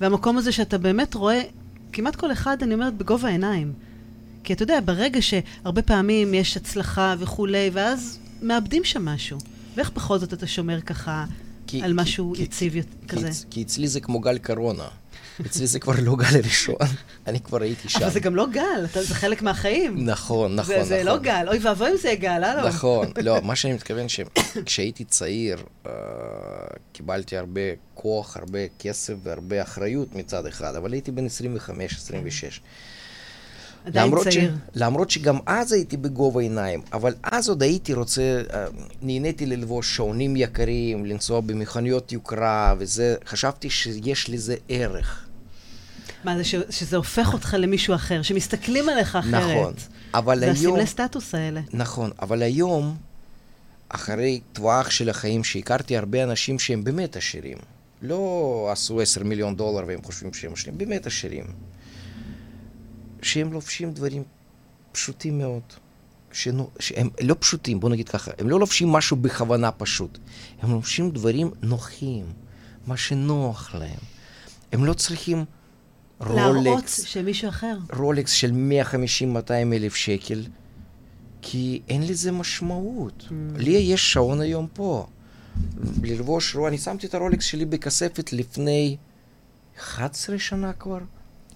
[0.00, 1.40] והמקום הזה שאתה באמת רואה
[1.92, 3.72] כמעט כל אחד, אני אומרת, בגובה העיניים.
[4.44, 9.38] כי אתה יודע, ברגע שהרבה פעמים יש הצלחה וכולי, ואז מאבדים שם משהו.
[9.76, 11.24] ואיך בכל זאת אתה שומר ככה
[11.66, 13.30] כי, על משהו כי, יציב כי, כזה?
[13.30, 14.88] כי, כי אצלי זה כמו גל קורונה.
[15.46, 16.76] אצלי זה כבר לא גל ראשון,
[17.26, 18.02] אני כבר הייתי שם.
[18.02, 20.04] אבל זה גם לא גל, זה חלק מהחיים.
[20.04, 20.88] נכון, נכון, זה, נכון.
[20.88, 22.68] זה לא גל, אוי ואבוי אם זה גל, הלו.
[22.68, 25.88] נכון, לא, מה שאני מתכוון שכשהייתי צעיר, uh,
[26.92, 27.60] קיבלתי הרבה
[27.94, 31.30] כוח, הרבה כסף והרבה אחריות מצד אחד, אבל הייתי בן 25-26.
[33.84, 34.50] עדיין צעיר.
[34.50, 34.58] ש...
[34.74, 38.66] למרות שגם אז הייתי בגובה עיניים, אבל אז עוד הייתי רוצה, אה,
[39.02, 45.27] נהניתי ללבוש שעונים יקרים, לנסוע במכוניות יוקרה, וזה, חשבתי שיש לזה ערך.
[46.24, 46.54] מה זה, ש...
[46.70, 49.52] שזה הופך אותך למישהו אחר, שמסתכלים עליך אחרת.
[49.52, 49.72] נכון,
[50.14, 50.74] אבל זה היום...
[50.74, 51.60] הסמלי סטטוס האלה.
[51.72, 52.96] נכון, אבל היום,
[53.88, 57.58] אחרי טווח של החיים, שהכרתי הרבה אנשים שהם באמת עשירים,
[58.02, 61.44] לא עשו עשר מיליון דולר והם חושבים שהם עשירים, באמת עשירים.
[63.22, 64.22] שהם לובשים דברים
[64.92, 65.62] פשוטים מאוד.
[66.32, 70.18] שנו, שהם לא פשוטים, בוא נגיד ככה, הם לא לובשים משהו בכוונה פשוט,
[70.62, 72.26] הם לובשים דברים נוחים,
[72.86, 74.00] מה שנוח להם.
[74.72, 75.44] הם לא צריכים
[76.20, 77.78] להראות רולקס, שמישהו אחר.
[77.96, 78.52] רולקס של
[78.90, 80.42] 150-200 אלף שקל,
[81.42, 83.24] כי אין לזה משמעות.
[83.28, 83.32] Mm.
[83.58, 85.06] לי יש שעון היום פה.
[86.02, 88.96] ללבוש, אני שמתי את הרולקס שלי בכספת לפני
[89.78, 90.98] 11 שנה כבר.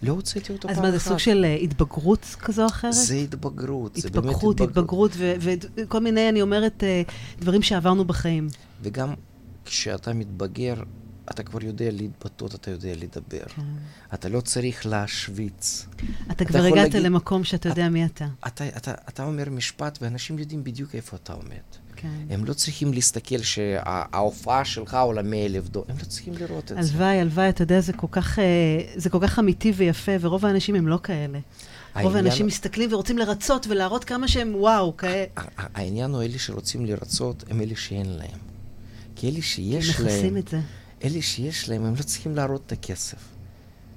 [0.03, 0.85] לא הוצאתי אותו פעם אז אחת.
[0.85, 2.93] מה, זה סוג של uh, התבגרות כזו או אחרת?
[2.93, 8.49] זה התבגרות, זה באמת התפכחות, התבגרות, וכל מיני, אני אומרת, uh, דברים שעברנו בחיים.
[8.83, 9.15] וגם
[9.65, 10.75] כשאתה מתבגר,
[11.33, 13.45] אתה כבר יודע להתבטאות, אתה יודע לדבר.
[13.57, 13.63] כן.
[14.15, 15.87] אתה לא צריך להשוויץ.
[16.31, 18.27] אתה כבר יכול הגעת להגיד- למקום שאתה יודע מי אתה.
[18.47, 21.47] אתה, אתה, אתה אומר משפט, ואנשים יודעים בדיוק איפה אתה עומד.
[21.97, 22.09] כן.
[22.31, 26.85] הם לא צריכים להסתכל שההופעה שלך עולה 100 אלף דולר, הם לא צריכים לראות את
[26.85, 26.93] זה.
[26.95, 28.45] הלוואי, הלוואי, אתה יודע, זה כל כך, אה,
[28.97, 31.39] זה כל כך אמיתי ויפה, ורוב האנשים הם לא כאלה.
[31.39, 35.25] רוב העניין- האנשים מסתכלים ורוצים לרצות ולהראות כמה שהם וואו, כאלה.
[35.57, 38.39] העניין הוא אלה שרוצים לרצות, הם אלה שאין להם.
[39.17, 40.61] כי אלה שיש מכסים להם, את זה.
[41.05, 43.19] אלה שיש להם, הם לא צריכים להראות את הכסף.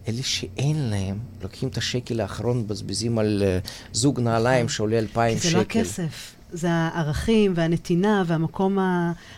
[0.07, 5.49] אלה שאין להם, לוקחים את השקל האחרון, מבזבזים על uh, זוג נעליים שעולה אלפיים שקל.
[5.49, 8.77] זה לא הכסף, זה הערכים והנתינה והמקום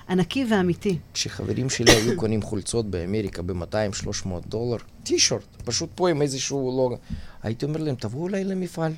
[0.07, 0.97] הענקי והאמיתי.
[1.13, 6.97] כשחברים שלי היו קונים חולצות באמריקה ב-200-300 דולר, טישורט, פשוט פה עם איזשהו לוגו,
[7.43, 8.93] הייתי אומר להם, תבואו אליי למפעל,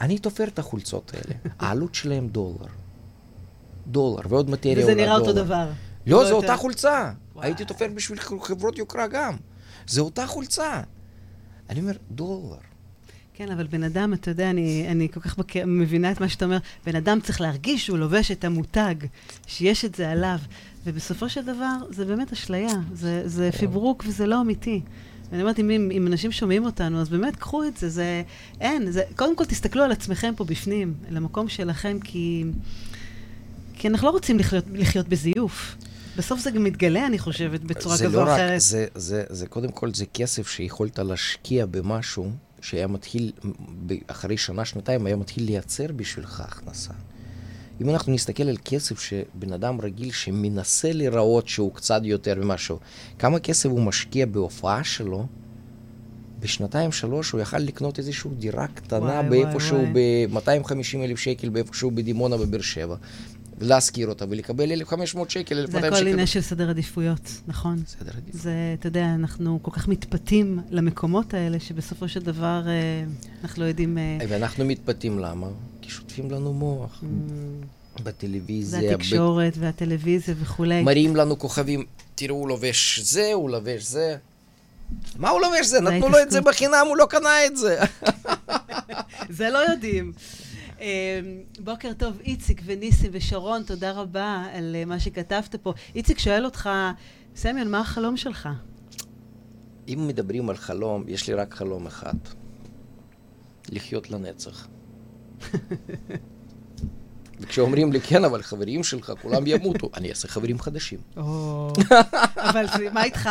[0.00, 1.34] אני תופר את החולצות האלה.
[1.60, 2.66] העלות שלהם דולר.
[3.86, 5.44] דולר, ועוד מטריה וזה עולה נראה אותו דולר.
[5.44, 5.68] דבר.
[6.06, 6.34] לא, זו יותר.
[6.34, 7.12] אותה חולצה.
[7.42, 9.36] הייתי תופר בשביל חברות יוקרה גם.
[9.86, 10.82] זו אותה חולצה.
[11.70, 12.56] אני אומר, דולר.
[13.34, 15.56] כן, אבל בן אדם, אתה יודע, אני, אני כל כך בק...
[15.56, 18.94] מבינה את מה שאתה אומר, בן אדם צריך להרגיש שהוא לובש את המותג,
[19.46, 20.38] שיש את זה עליו,
[20.86, 24.80] ובסופו של דבר, זה באמת אשליה, זה, זה פיברוק וזה לא אמיתי.
[25.30, 28.22] ואני אומרת, אם, אם אנשים שומעים אותנו, אז באמת קחו את זה, זה...
[28.60, 29.02] אין, זה...
[29.16, 32.44] קודם כל תסתכלו על עצמכם פה בפנים, למקום שלכם, כי...
[33.74, 35.76] כי אנחנו לא רוצים לחיות, לחיות בזיוף.
[36.18, 38.52] בסוף זה גם מתגלה, אני חושבת, בצורה כזו או לא אחרת.
[38.52, 43.32] רק, זה, זה, זה קודם כל, זה כסף שיכולת להשקיע במשהו שהיה מתחיל,
[44.06, 46.92] אחרי שנה, שנתיים, היה מתחיל לייצר בשבילך הכנסה.
[47.80, 52.78] אם אנחנו נסתכל על כסף שבן אדם רגיל שמנסה לראות שהוא קצת יותר ממשהו,
[53.18, 55.26] כמה כסף הוא משקיע בהופעה שלו,
[56.40, 62.60] בשנתיים שלוש הוא יכל לקנות איזושהי דירה קטנה באיפשהו ב-250 אלף שקל, באיפשהו בדימונה בבאר
[62.60, 62.96] שבע.
[63.60, 65.90] להשכיר אותה ולקבל 1,500 שקל, 1,200 שקל.
[65.90, 67.82] זה הכל עניין של סדר עדיפויות, נכון?
[67.86, 68.42] סדר עדיפויות.
[68.42, 73.04] זה, אתה יודע, אנחנו כל כך מתפתים למקומות האלה, שבסופו של דבר אה,
[73.42, 73.98] אנחנו לא יודעים...
[73.98, 75.46] אה, ואנחנו מתפתים למה?
[75.82, 77.02] כי שוטפים לנו מוח.
[77.02, 77.66] Mm.
[78.02, 78.80] בטלוויזיה.
[78.80, 79.62] זה התקשורת ב...
[79.62, 80.82] והטלוויזיה וכולי.
[80.82, 81.84] מראים לנו כוכבים,
[82.14, 84.16] תראו, הוא לובש זה, הוא לובש זה.
[85.16, 85.80] מה הוא לובש זה?
[85.80, 87.78] נתנו לו את זה בחינם, הוא לא קנה את זה.
[89.38, 90.12] זה לא יודעים.
[90.80, 90.84] אמ,
[91.64, 95.72] בוקר טוב, איציק וניסים ושרון, תודה רבה על אה, מה שכתבת פה.
[95.94, 96.70] איציק שואל אותך,
[97.36, 98.48] סמיון, מה החלום שלך?
[99.88, 102.14] אם מדברים על חלום, יש לי רק חלום אחד.
[103.70, 104.68] לחיות לנצח.
[107.40, 110.98] וכשאומרים לי, כן, אבל חברים שלך, כולם ימותו, אני אעשה חברים חדשים.
[112.36, 113.30] אבל מה איתך?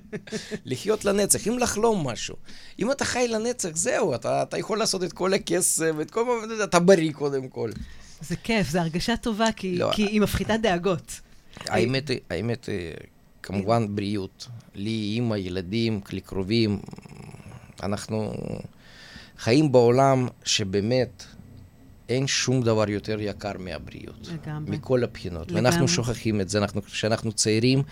[0.64, 2.36] לחיות לנצח, אם לחלום משהו.
[2.78, 6.64] אם אתה חי לנצח, זהו, אתה, אתה יכול לעשות את כל הכסף, את כל מה,
[6.64, 7.70] אתה בריא קודם כל.
[8.20, 11.20] זה כיף, זו הרגשה טובה, כי, לא, כי היא מפחיתה דאגות.
[11.68, 12.68] האמת, האמת,
[13.42, 14.48] כמובן בריאות.
[14.74, 16.80] לי, אימא, ילדים, לקרובים,
[17.82, 18.34] אנחנו
[19.38, 21.24] חיים בעולם שבאמת...
[22.08, 24.28] אין שום דבר יותר יקר מהבריאות.
[24.32, 24.76] לגמרי.
[24.76, 25.48] מכל הבחינות.
[25.48, 25.62] לגמרי.
[25.62, 26.58] ואנחנו שוכחים את זה.
[26.58, 27.82] אנחנו, כשאנחנו צעירים,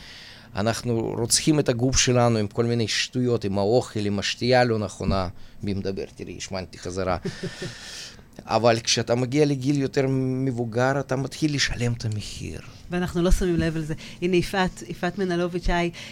[0.57, 5.29] אנחנו רוצחים את הגוף שלנו עם כל מיני שטויות, עם האוכל, עם השתייה הלא נכונה.
[5.63, 6.05] מי מדבר?
[6.15, 7.17] תראי, השמנתי חזרה.
[8.45, 12.61] אבל כשאתה מגיע לגיל יותר מבוגר, אתה מתחיל לשלם את המחיר.
[12.91, 13.95] ואנחנו לא שמים לב לזה.
[14.23, 15.69] הנה יפעת, יפעת מנלוביץ',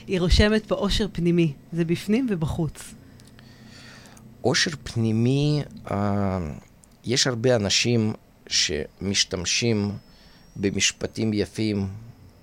[0.07, 1.53] היא רושמת פה עושר פנימי.
[1.73, 2.95] זה בפנים ובחוץ.
[4.41, 6.39] עושר פנימי, אה,
[7.09, 8.13] יש הרבה אנשים
[8.47, 9.91] שמשתמשים
[10.57, 11.87] במשפטים יפים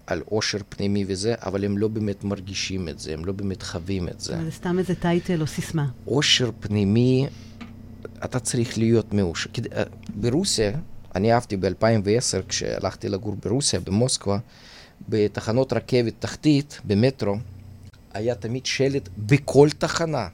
[0.07, 4.07] על עושר פנימי וזה, אבל הם לא באמת מרגישים את זה, הם לא באמת חווים
[4.07, 4.43] את זה.
[4.43, 5.87] זה סתם איזה טייטל או סיסמה.
[6.05, 7.27] עושר פנימי,
[8.25, 9.49] אתה צריך להיות מאושר.
[9.75, 9.83] אה,
[10.15, 10.71] ברוסיה,
[11.15, 14.37] אני אהבתי ב-2010, כשהלכתי לגור ברוסיה, במוסקבה,
[15.09, 17.35] בתחנות רכבת תחתית, במטרו,
[18.13, 20.27] היה תמיד שלט בכל תחנה,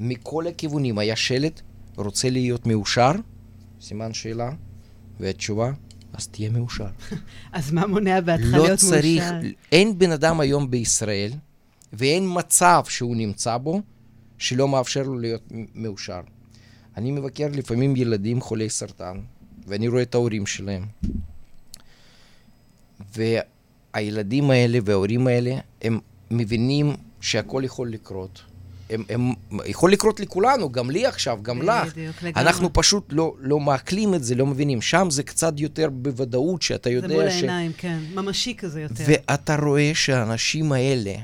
[0.00, 1.60] מכל הכיוונים היה שלט,
[1.96, 3.12] רוצה להיות מאושר,
[3.80, 4.50] סימן שאלה,
[5.20, 5.72] והתשובה,
[6.12, 6.86] אז תהיה מאושר.
[7.52, 9.48] אז מה מונע בעדך לא להיות צריך, מאושר?
[9.72, 11.32] אין בן אדם היום בישראל,
[11.92, 13.80] ואין מצב שהוא נמצא בו,
[14.38, 16.20] שלא מאפשר לו להיות מאושר.
[16.96, 19.20] אני מבקר לפעמים ילדים חולי סרטן,
[19.66, 20.86] ואני רואה את ההורים שלהם.
[23.16, 26.00] והילדים האלה וההורים האלה, הם
[26.30, 28.42] מבינים שהכל יכול לקרות.
[28.90, 29.32] הם, הם,
[29.64, 31.92] יכול לקרות לכולנו, גם לי עכשיו, גם לך.
[31.92, 32.42] בדיוק, לגמרי.
[32.42, 34.82] אנחנו פשוט לא, לא מעכלים את זה, לא מבינים.
[34.82, 37.10] שם זה קצת יותר בוודאות, שאתה יודע ש...
[37.10, 37.98] זה מול העיניים, כן.
[38.14, 39.04] ממשי כזה יותר.
[39.06, 41.14] ואתה רואה שהאנשים האלה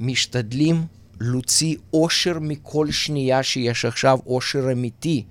[0.00, 0.84] משתדלים
[1.20, 5.24] להוציא אושר מכל שנייה שיש עכשיו, אושר אמיתי,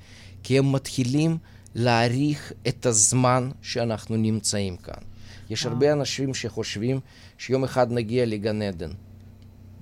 [0.44, 1.38] כי הם מתחילים
[1.76, 5.02] להעריך את הזמן שאנחנו נמצאים כאן.
[5.50, 7.00] יש הרבה אנשים שחושבים
[7.38, 8.92] שיום אחד נגיע לגן עדן.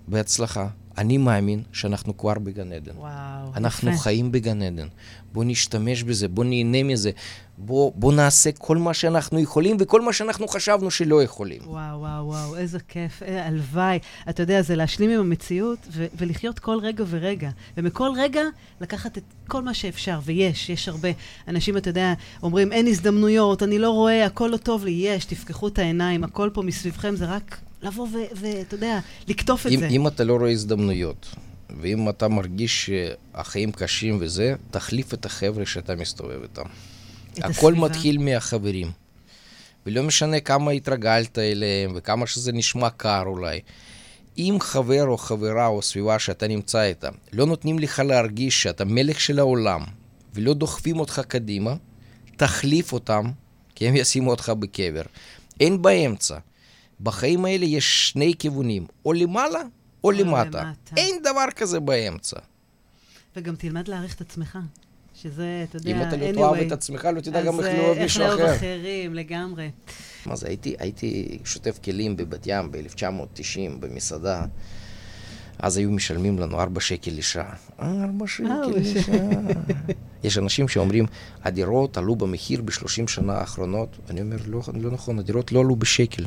[0.07, 0.67] בהצלחה.
[0.97, 2.97] אני מאמין שאנחנו כבר בגן עדן.
[2.97, 3.99] וואו, אנחנו יפה.
[3.99, 4.87] חיים בגן עדן.
[5.33, 7.11] בואו נשתמש בזה, בואו נהנה מזה,
[7.57, 11.61] בואו בוא נעשה כל מה שאנחנו יכולים וכל מה שאנחנו חשבנו שלא יכולים.
[11.65, 13.99] וואו, וואו, וואו, איזה כיף, אה, הלוואי.
[14.29, 17.49] אתה יודע, זה להשלים עם המציאות ו- ולחיות כל רגע ורגע.
[17.77, 18.41] ומכל רגע
[18.81, 21.09] לקחת את כל מה שאפשר, ויש, יש הרבה.
[21.47, 24.91] אנשים, אתה יודע, אומרים, אין הזדמנויות, אני לא רואה, הכל לא טוב לי.
[24.91, 29.79] יש, תפקחו את העיניים, הכל פה מסביבכם זה רק לבוא ואתה יודע, לקטוף את אם,
[29.79, 29.87] זה.
[29.87, 31.35] אם אתה לא רואה הזדמנויות,
[31.81, 36.63] ואם אתה מרגיש שהחיים קשים וזה, תחליף את החבר'ה שאתה מסתובב איתם.
[37.37, 37.73] הכל הסביבה.
[37.73, 38.91] מתחיל מהחברים.
[39.85, 43.59] ולא משנה כמה התרגלת אליהם וכמה שזה נשמע קר אולי.
[44.37, 49.19] אם חבר או חברה או סביבה שאתה נמצא איתה לא נותנים לך להרגיש שאתה מלך
[49.19, 49.81] של העולם
[50.33, 51.75] ולא דוחפים אותך קדימה,
[52.37, 53.31] תחליף אותם,
[53.75, 55.01] כי הם ישימו אותך בקבר.
[55.59, 56.37] אין באמצע.
[57.01, 59.61] בחיים האלה יש שני כיוונים, או למעלה
[60.03, 60.63] או, למטה.
[60.63, 60.95] למטה.
[60.97, 62.39] אין דבר כזה באמצע.
[63.35, 64.57] וגם תלמד להעריך את עצמך.
[65.21, 66.31] שזה, אתה יודע, אם אתה לא.
[66.31, 68.55] תאהב את עצמך, לא תדע גם אז, איך אה, לאהוב מישהו איך לאהוב אחר.
[68.55, 69.71] אחרים, לגמרי.
[70.33, 74.45] זה, הייתי, הייתי שוטף כלים בבת ים ב-1990 במסעדה,
[75.59, 77.53] אז היו משלמים לנו 4 שקל לשעה.
[77.79, 79.15] 4 שקל ארבע לשעה.
[80.23, 81.05] יש אנשים שאומרים,
[81.43, 83.97] הדירות עלו במחיר ב-30 שנה האחרונות.
[84.09, 86.25] אני אומר, לא, לא נכון, הדירות לא עלו בשקל.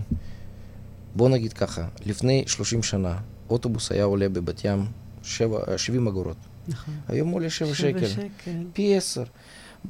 [1.14, 3.18] בוא נגיד ככה, לפני 30 שנה,
[3.50, 4.86] אוטובוס היה עולה בבת ים
[5.22, 6.36] 7, 70 אגורות.
[6.68, 6.94] נכון.
[7.08, 8.08] היום עולה 7 שבע שקל.
[8.08, 8.52] שקל.
[8.72, 9.24] פי עשר.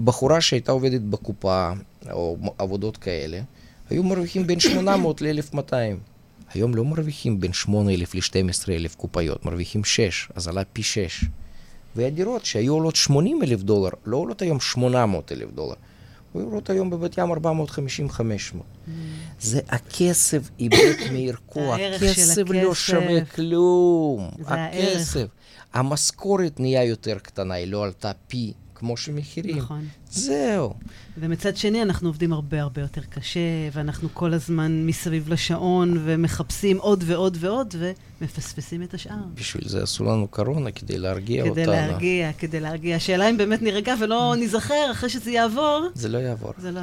[0.04, 1.72] בחורה שהייתה עובדת בקופה,
[2.12, 3.40] או עבודות כאלה,
[3.90, 5.72] היו מרוויחים בין 800 ל-1200.
[6.54, 11.24] היום לא מרוויחים בין 8,000 ל-12,000 קופאיות, מרוויחים 6, אז עלה פי 6.
[11.96, 15.74] והדירות שהיו עולות 80 אלף דולר, לא עולות היום 800 אלף דולר,
[16.34, 17.36] היו עולות היום בבת ים 450-500.
[19.40, 22.74] זה הכסף איבד מערכו, הכסף לא.
[22.74, 24.30] שווה כלום.
[24.46, 25.26] הכסף.
[25.72, 29.58] המשכורת נהיה יותר קטנה, היא לא עלתה פי כמו שמחירים.
[29.58, 29.84] נכון.
[30.10, 30.74] זהו.
[31.18, 33.40] ומצד שני, אנחנו עובדים הרבה הרבה יותר קשה,
[33.72, 37.74] ואנחנו כל הזמן מסביב לשעון, ומחפשים עוד ועוד ועוד,
[38.20, 39.14] ומפספסים את השאר.
[39.34, 41.72] בשביל זה עשו לנו קורונה, כדי להרגיע כדי אותנו.
[41.72, 42.96] להרגיע, כדי להרגיע.
[42.96, 46.52] השאלה אם באמת נירגע ולא ניזכר אחרי שזה יעבור, זה לא יעבור.
[46.58, 46.80] זה לא.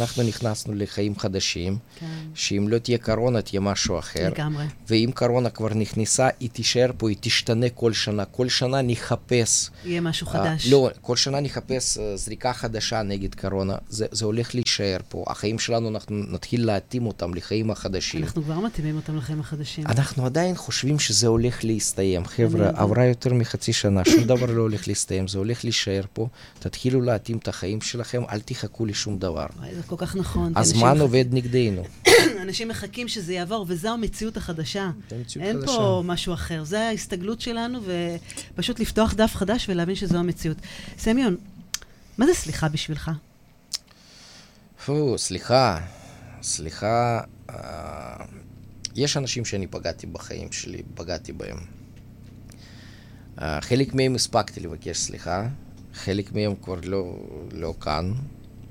[0.00, 4.28] אנחנו נכנסנו לחיים חדשים, כן, שאם לא תהיה קורונה, תהיה משהו אחר.
[4.28, 4.64] לגמרי.
[4.88, 8.24] ואם קורונה כבר נכנסה, היא תישאר פה, היא תשתנה כל שנה.
[8.24, 9.70] כל שנה נחפש.
[9.84, 10.66] יהיה משהו אה, חדש.
[10.66, 13.76] לא, כל שנה נחפש אה, זריקה חדשה נגד קורונה.
[13.88, 15.24] זה, זה הולך להישאר פה.
[15.26, 18.22] החיים שלנו, אנחנו נתחיל להתאים אותם לחיים החדשים.
[18.22, 19.86] אנחנו כבר מתאימים אותם לחיים החדשים.
[19.86, 22.26] אנחנו עדיין חושבים שזה הולך להסתיים.
[22.26, 26.28] חבר'ה, עברה יותר מחצי שנה, שום דבר לא הולך להסתיים, זה הולך להישאר פה.
[26.58, 29.46] תתחילו להתאים את החיים שלכם, אל תחכו לשום דבר.
[29.58, 30.52] וואי, זה כל כך נכון.
[30.56, 31.82] הזמן עובד נגדנו.
[32.42, 34.90] אנשים מחכים שזה יעבור, וזו המציאות החדשה.
[35.10, 35.72] זו המציאות אין חדשה.
[35.72, 36.64] פה משהו אחר.
[36.64, 37.80] זה ההסתגלות שלנו,
[38.54, 40.56] ופשוט לפתוח דף חדש ולהבין שזו המציאות.
[40.98, 41.36] סמיון,
[42.18, 43.10] מה זה סליחה בשבילך?
[44.86, 45.80] פו, סליחה,
[46.42, 47.20] סליחה.
[47.50, 48.24] אה,
[48.94, 51.58] יש אנשים שאני פגעתי בחיים שלי, פגעתי בהם.
[53.40, 55.48] אה, חלק מהם הספקתי לבקש סליחה,
[55.94, 57.16] חלק מהם כבר לא,
[57.52, 58.12] לא כאן.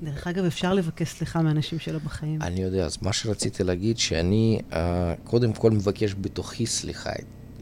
[0.02, 2.42] דרך אגב, אפשר לבקש סליחה מאנשים שלא בחיים.
[2.42, 7.10] אני יודע, אז מה שרציתי להגיד, שאני אה, קודם כל מבקש בתוכי סליחה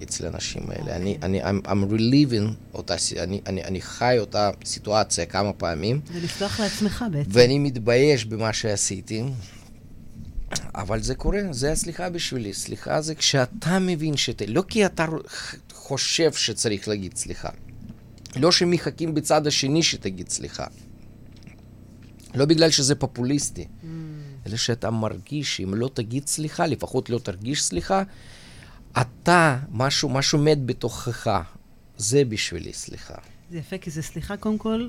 [0.03, 0.97] אצל האנשים האלה.
[0.97, 6.01] אני, אני, I'm, I'm reliving אותה, אני, אני, אני חי אותה סיטואציה כמה פעמים.
[6.13, 7.31] זה לפתוח לעצמך בעצם.
[7.33, 9.23] ואני מתבייש במה שעשיתי,
[10.75, 12.53] אבל זה קורה, זה הסליחה בשבילי.
[12.53, 14.45] סליחה זה כשאתה מבין שאתה...
[14.49, 15.07] לא כי אתה
[15.73, 17.49] חושב שצריך להגיד סליחה.
[18.37, 20.67] לא שמחכים בצד השני שתגיד סליחה.
[22.35, 23.87] לא בגלל שזה פופוליסטי, Mm.
[24.47, 28.03] אלא שאתה מרגיש שאם לא תגיד סליחה, לפחות לא תרגיש סליחה,
[29.01, 31.31] אתה, משהו, משהו מת בתוכך.
[31.97, 33.15] זה בשבילי סליחה.
[33.51, 34.89] זה יפה, כי זה סליחה קודם כל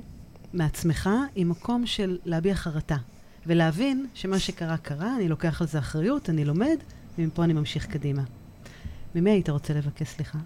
[0.54, 2.98] מעצמך, עם מקום של להביע חרטה.
[3.46, 6.78] ולהבין שמה שקרה, קרה, אני לוקח על זה אחריות, אני לומד,
[7.18, 8.22] ומפה אני ממשיך קדימה.
[9.16, 10.38] ממי היית רוצה לבקש סליחה?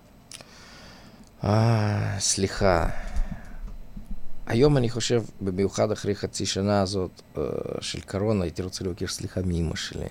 [1.43, 2.89] אה, סליחה.
[4.47, 7.43] היום אני חושב, במיוחד אחרי חצי שנה הזאת אה,
[7.81, 10.05] של קורונה, הייתי רוצה לבקש סליחה מאימא שלי.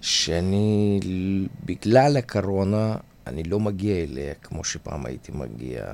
[0.00, 1.00] שאני,
[1.64, 2.96] בגלל הקורונה,
[3.26, 5.84] אני לא מגיע אליה כמו שפעם הייתי מגיע.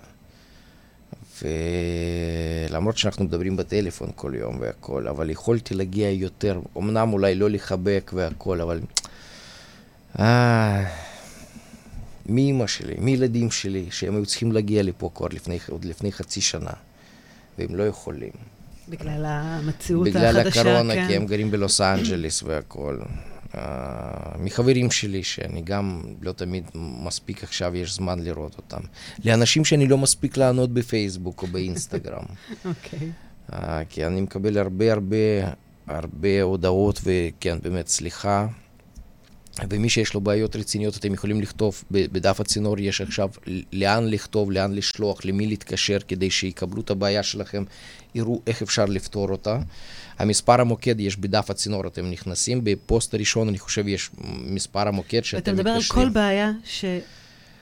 [1.43, 8.11] ולמרות שאנחנו מדברים בטלפון כל יום והכל, אבל יכולתי להגיע יותר, אמנם אולי לא לחבק
[8.15, 8.81] והכל, אבל...
[10.19, 11.07] אה...
[12.29, 16.71] מאימא שלי, מילדים שלי, שהם היו צריכים להגיע לפה כבר לפני, עוד לפני חצי שנה,
[17.59, 18.33] והם לא יכולים.
[18.89, 21.07] בגלל המציאות בגלל החדשה, הקורונה, כן.
[21.07, 22.99] כי הם גרים בלוס אנג'לס והכל.
[23.53, 23.59] Uh,
[24.39, 28.81] מחברים שלי, שאני גם לא תמיד מספיק עכשיו, יש זמן לראות אותם.
[29.25, 32.25] לאנשים שאני לא מספיק לענות בפייסבוק או באינסטגרם.
[32.65, 33.11] אוקיי.
[33.51, 33.55] uh,
[33.89, 35.17] כי אני מקבל הרבה הרבה
[35.87, 38.47] הרבה הודעות, וכן, באמת, סליחה.
[39.71, 43.29] ומי שיש לו בעיות רציניות, אתם יכולים לכתוב, בדף הצינור יש עכשיו
[43.73, 47.65] לאן לכתוב, לאן לשלוח, למי להתקשר, כדי שיקבלו את הבעיה שלכם,
[48.15, 49.59] יראו איך אפשר לפתור אותה.
[50.19, 54.11] המספר המוקד יש בדף הצינור, אתם נכנסים, בפוסט הראשון, אני חושב, יש
[54.45, 55.77] מספר המוקד שאתם ואתה מתקשרים.
[56.09, 56.85] מדבר על כל בעיה ש...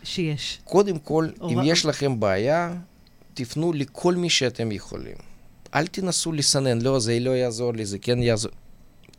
[0.05, 0.59] שיש.
[0.65, 2.75] קודם כל, אם הוראה- יש לכם בעיה,
[3.35, 5.17] תפנו לכל מי שאתם יכולים.
[5.75, 8.53] אל תנסו לסנן, לא, זה לא יעזור לי, זה כן יעזור.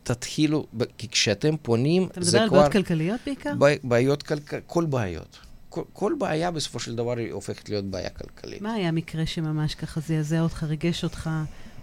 [0.05, 0.65] תתחילו,
[0.97, 2.57] כי כשאתם פונים, אתה זה מדבר על כבר...
[2.57, 3.53] בעיות כלכליות בעיקר?
[3.83, 5.37] בעיות כלכליות, כל בעיות.
[5.69, 8.61] כל, כל בעיה בסופו של דבר היא הופכת להיות בעיה כלכלית.
[8.61, 11.29] מה היה מקרה שממש ככה זעזע אותך, ריגש אותך,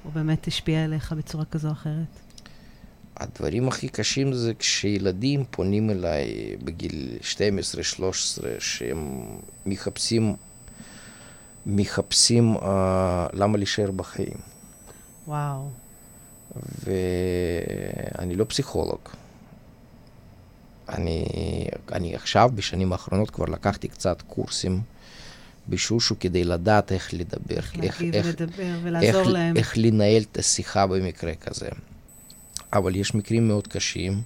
[0.05, 2.21] או באמת השפיע עליך בצורה כזו או אחרת?
[3.17, 8.03] הדברים הכי קשים זה כשילדים פונים אליי בגיל 12-13,
[8.59, 9.27] שהם
[9.67, 10.37] מחפשים
[11.67, 12.63] מחפשים uh,
[13.33, 14.37] למה להישאר בחיים.
[15.27, 15.71] וואו.
[16.85, 18.99] ואני לא פסיכולוג.
[20.89, 21.25] אני,
[21.93, 24.81] אני עכשיו, בשנים האחרונות, כבר לקחתי קצת קורסים
[25.69, 27.57] בשושו כדי לדעת איך לדבר.
[27.57, 29.57] איך להגיב ולדבר ולעזור איך, להם.
[29.57, 31.69] איך לנהל את השיחה במקרה כזה.
[32.73, 34.23] אבל יש מקרים מאוד קשים,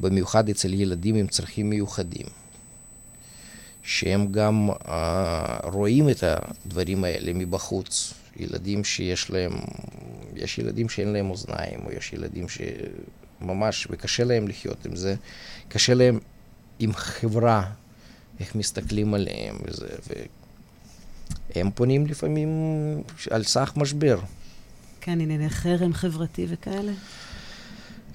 [0.00, 2.26] במיוחד אצל ילדים עם צרכים מיוחדים,
[3.82, 4.90] שהם גם uh,
[5.62, 8.14] רואים את הדברים האלה מבחוץ.
[8.40, 9.52] ילדים שיש להם,
[10.34, 15.14] יש ילדים שאין להם אוזניים, או יש ילדים שממש, וקשה להם לחיות עם זה,
[15.68, 16.18] קשה להם
[16.78, 17.70] עם חברה,
[18.40, 19.88] איך מסתכלים עליהם וזה,
[21.54, 22.48] והם פונים לפעמים
[23.30, 24.20] על סך משבר.
[25.00, 26.92] כן, ענייני חרם חברתי וכאלה.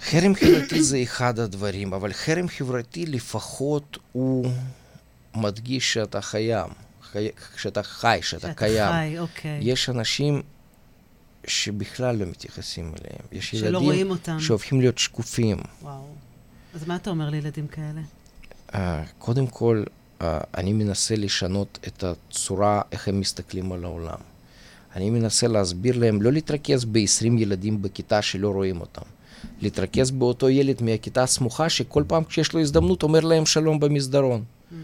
[0.01, 4.51] חרם חברתי זה אחד הדברים, אבל חרם חברתי לפחות הוא
[5.35, 6.69] מדגיש שאתה חייב.
[7.55, 8.73] כשאתה חי, שאתה קיים.
[8.73, 9.59] שאתה חי, אוקיי.
[9.61, 10.41] יש אנשים
[11.47, 13.25] שבכלל לא מתייחסים אליהם.
[13.31, 14.39] יש שלא ילדים רואים אותם.
[14.39, 15.57] שהופכים להיות שקופים.
[15.81, 16.07] וואו.
[16.75, 18.01] אז מה אתה אומר לילדים כאלה?
[18.71, 18.75] Uh,
[19.19, 19.83] קודם כל,
[20.19, 20.23] uh,
[20.57, 24.19] אני מנסה לשנות את הצורה, איך הם מסתכלים על העולם.
[24.95, 29.01] אני מנסה להסביר להם לא להתרכז ב-20 ילדים בכיתה שלא רואים אותם.
[29.61, 34.43] להתרכז באותו ילד מהכיתה הסמוכה, שכל פעם כשיש לו הזדמנות אומר להם שלום במסדרון.
[34.43, 34.75] Mm.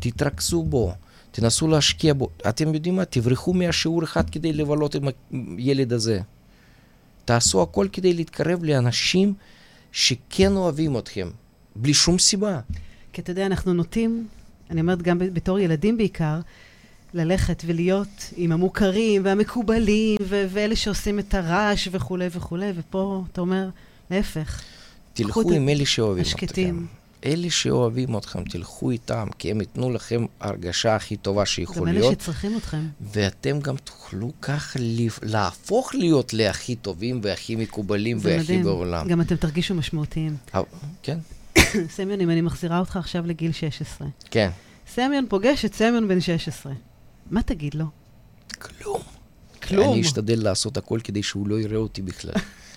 [0.00, 0.92] תתרכזו בו.
[1.30, 2.28] תנסו להשקיע בו.
[2.48, 3.04] אתם יודעים מה?
[3.04, 5.08] תברחו מהשיעור אחד כדי לבלות עם
[5.56, 6.20] הילד הזה.
[7.24, 9.34] תעשו הכל כדי להתקרב לאנשים
[9.92, 11.28] שכן אוהבים אתכם,
[11.76, 12.60] בלי שום סיבה.
[13.12, 14.26] כי אתה יודע, אנחנו נוטים,
[14.70, 16.40] אני אומרת גם בתור ילדים בעיקר,
[17.14, 23.68] ללכת ולהיות עם המוכרים והמקובלים ו- ואלה שעושים את הרעש וכולי וכולי, ופה אתה אומר,
[24.10, 24.62] להפך.
[25.12, 26.84] תלכו עם אלה שאוהבים אתכם.
[27.24, 32.02] אלה שאוהבים אתכם, תלכו איתם, כי הם ייתנו לכם הרגשה הכי טובה שיכול להיות.
[32.02, 32.86] גם אלה שצריכים אתכם.
[33.00, 34.78] ואתם גם תוכלו ככה
[35.22, 38.62] להפוך להיות להכי טובים והכי מקובלים והכי מדהים.
[38.62, 39.08] בעולם.
[39.08, 40.36] גם אתם תרגישו משמעותיים.
[41.02, 41.18] כן.
[41.96, 44.08] סמיון, אם אני מחזירה אותך עכשיו לגיל 16.
[44.30, 44.50] כן.
[44.94, 46.72] סמיון פוגש את סמיון בן 16.
[47.30, 47.84] מה תגיד לו?
[48.58, 49.00] כלום.
[49.62, 49.92] כלום.
[49.92, 52.34] אני אשתדל לעשות הכל כדי שהוא לא יראה אותי בכלל.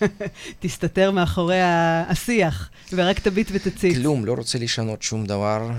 [0.60, 3.97] תסתתר מאחורי השיח, ורק תביט ותציץ.
[3.97, 5.72] כלום, לא רוצה לשנות שום דבר,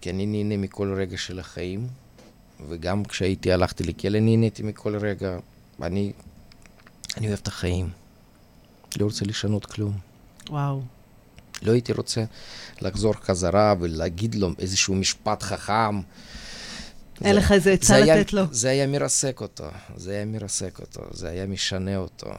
[0.00, 1.86] כי אני נהנה מכל רגע של החיים,
[2.68, 5.36] וגם כשהייתי, הלכתי לכלא, נהניתי מכל רגע.
[5.82, 6.12] אני,
[7.16, 7.88] אני אוהב את החיים.
[8.98, 9.92] לא רוצה לשנות כלום.
[10.50, 10.82] וואו.
[11.62, 12.24] לא הייתי רוצה
[12.80, 16.00] לחזור חזרה ולהגיד לו איזשהו משפט חכם.
[17.24, 18.42] אין לך איזה עצה לתת לו.
[18.50, 19.64] זה היה מרסק אותו,
[19.96, 22.30] זה היה מרסק אותו, זה היה משנה אותו.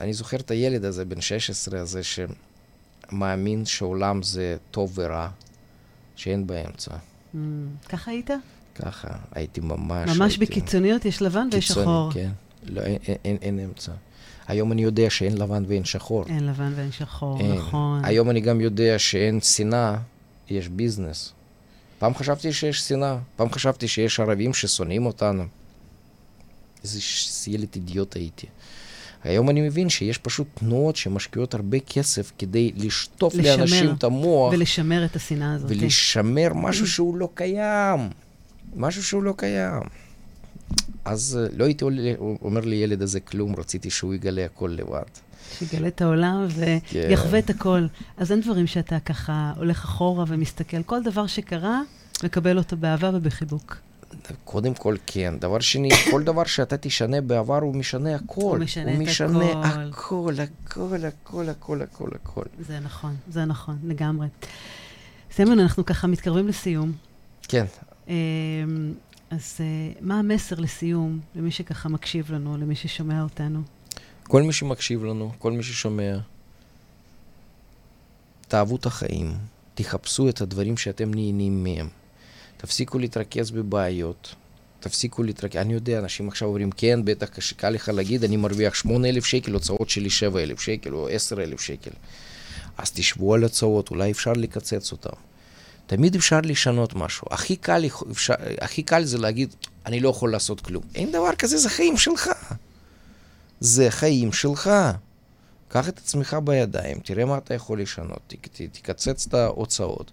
[0.00, 5.28] אני זוכר את הילד הזה, בן 16 הזה, שמאמין שעולם זה טוב ורע,
[6.16, 6.90] שאין באמצע.
[6.90, 7.38] Mm,
[7.88, 8.30] ככה היית?
[8.74, 10.16] ככה, הייתי ממש...
[10.16, 10.46] ממש הייתי...
[10.46, 12.12] בקיצוניות יש לבן ויש שחור.
[12.12, 12.30] כן,
[12.62, 13.92] לא, אין, אין, אין, אין אמצע.
[14.48, 16.24] היום אני יודע שאין לבן ואין שחור.
[16.26, 17.54] אין לבן ואין שחור, אין.
[17.54, 18.04] נכון.
[18.04, 19.96] היום אני גם יודע שאין שנאה,
[20.48, 21.32] יש ביזנס.
[21.98, 25.44] פעם חשבתי שיש שנאה, פעם חשבתי שיש ערבים ששונאים אותנו.
[26.82, 27.00] איזה
[27.46, 28.46] ילד אידיוט הייתי.
[29.24, 34.52] היום אני מבין שיש פשוט תנועות שמשקיעות הרבה כסף כדי לשטוף לשמר, לאנשים את המוח.
[34.52, 35.70] ולשמר את השנאה הזאת.
[35.70, 38.00] ולשמר משהו שהוא לא קיים.
[38.76, 39.82] משהו שהוא לא קיים.
[41.04, 41.84] אז לא הייתי
[42.42, 45.02] אומר לילד הזה כלום, רציתי שהוא יגלה הכל לבד.
[45.58, 46.46] שיגלה את העולם
[46.92, 47.86] ויחווה את הכל.
[48.16, 50.82] אז אין דברים שאתה ככה הולך אחורה ומסתכל.
[50.82, 51.80] כל דבר שקרה,
[52.24, 53.76] מקבל אותו באהבה ובחיבוק.
[54.44, 55.34] קודם כל כן.
[55.38, 58.40] דבר שני, כל דבר שאתה תשנה בעבר, הוא משנה הכל.
[58.40, 59.80] הוא משנה הוא את משנה הכל.
[59.80, 62.44] הכל, הכל, הכל, הכל, הכל, הכל.
[62.58, 64.28] זה נכון, זה נכון, לגמרי.
[65.32, 66.92] סמון, אנחנו ככה מתקרבים לסיום.
[67.42, 67.64] כן.
[69.30, 69.60] אז
[70.00, 73.62] מה המסר לסיום למי שככה מקשיב לנו, למי ששומע אותנו?
[74.22, 76.18] כל מי שמקשיב לנו, כל מי ששומע,
[78.48, 79.34] תאהבו את החיים,
[79.74, 81.88] תחפשו את הדברים שאתם נהנים מהם.
[82.60, 84.34] תפסיקו להתרכז בבעיות,
[84.80, 85.60] תפסיקו להתרכז.
[85.60, 89.90] אני יודע, אנשים עכשיו אומרים, כן, בטח קל לך להגיד, אני מרוויח 8,000 שקל, הוצאות
[89.90, 91.90] שלי 7,000 שקל או 10,000 שקל.
[92.78, 95.16] אז תשבו על הצעות, אולי אפשר לקצץ אותם.
[95.86, 97.26] תמיד אפשר לשנות משהו.
[97.30, 99.54] הכי קל, אפשר, הכי קל זה להגיד,
[99.86, 100.82] אני לא יכול לעשות כלום.
[100.94, 102.30] אין דבר כזה, זה חיים שלך.
[103.60, 104.70] זה חיים שלך.
[105.68, 108.34] קח את עצמך בידיים, תראה מה אתה יכול לשנות,
[108.72, 110.10] תקצץ את ההוצאות.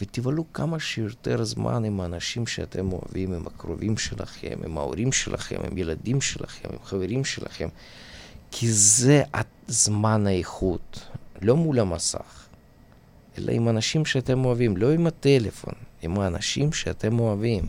[0.00, 5.78] ותבלו כמה שיותר זמן עם האנשים שאתם אוהבים, עם הקרובים שלכם, עם ההורים שלכם, עם
[5.78, 7.68] ילדים שלכם, עם חברים שלכם,
[8.50, 9.22] כי זה
[9.68, 11.00] זמן האיכות,
[11.42, 12.46] לא מול המסך,
[13.38, 17.66] אלא עם אנשים שאתם אוהבים, לא עם הטלפון, עם האנשים שאתם אוהבים.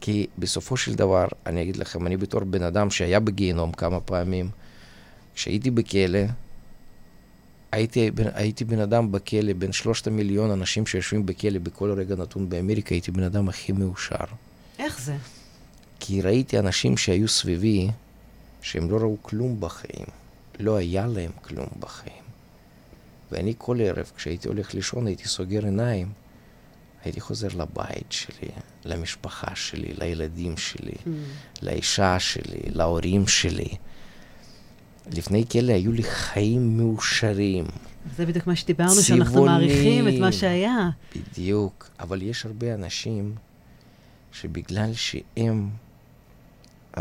[0.00, 4.50] כי בסופו של דבר, אני אגיד לכם, אני בתור בן אדם שהיה בגיהנום כמה פעמים,
[5.34, 6.20] כשהייתי בכלא,
[7.72, 12.94] הייתי, הייתי בן אדם בכלא, בין שלושת המיליון אנשים שיושבים בכלא בכל רגע נתון באמריקה,
[12.94, 14.24] הייתי בן אדם הכי מאושר.
[14.78, 15.16] איך זה?
[16.00, 17.88] כי ראיתי אנשים שהיו סביבי,
[18.62, 20.06] שהם לא ראו כלום בחיים.
[20.58, 22.22] לא היה להם כלום בחיים.
[23.32, 26.08] ואני כל ערב, כשהייתי הולך לישון, הייתי סוגר עיניים,
[27.04, 28.48] הייתי חוזר לבית שלי,
[28.84, 31.08] למשפחה שלי, לילדים שלי, mm.
[31.62, 33.68] לאישה שלי, להורים שלי.
[35.12, 37.64] לפני כלא היו לי חיים מאושרים.
[38.16, 40.90] זה בדיוק מה שדיברנו, צבעונים, שאנחנו מעריכים את מה שהיה.
[41.16, 43.34] בדיוק, אבל יש הרבה אנשים
[44.32, 45.68] שבגלל שהם
[46.94, 47.00] uh,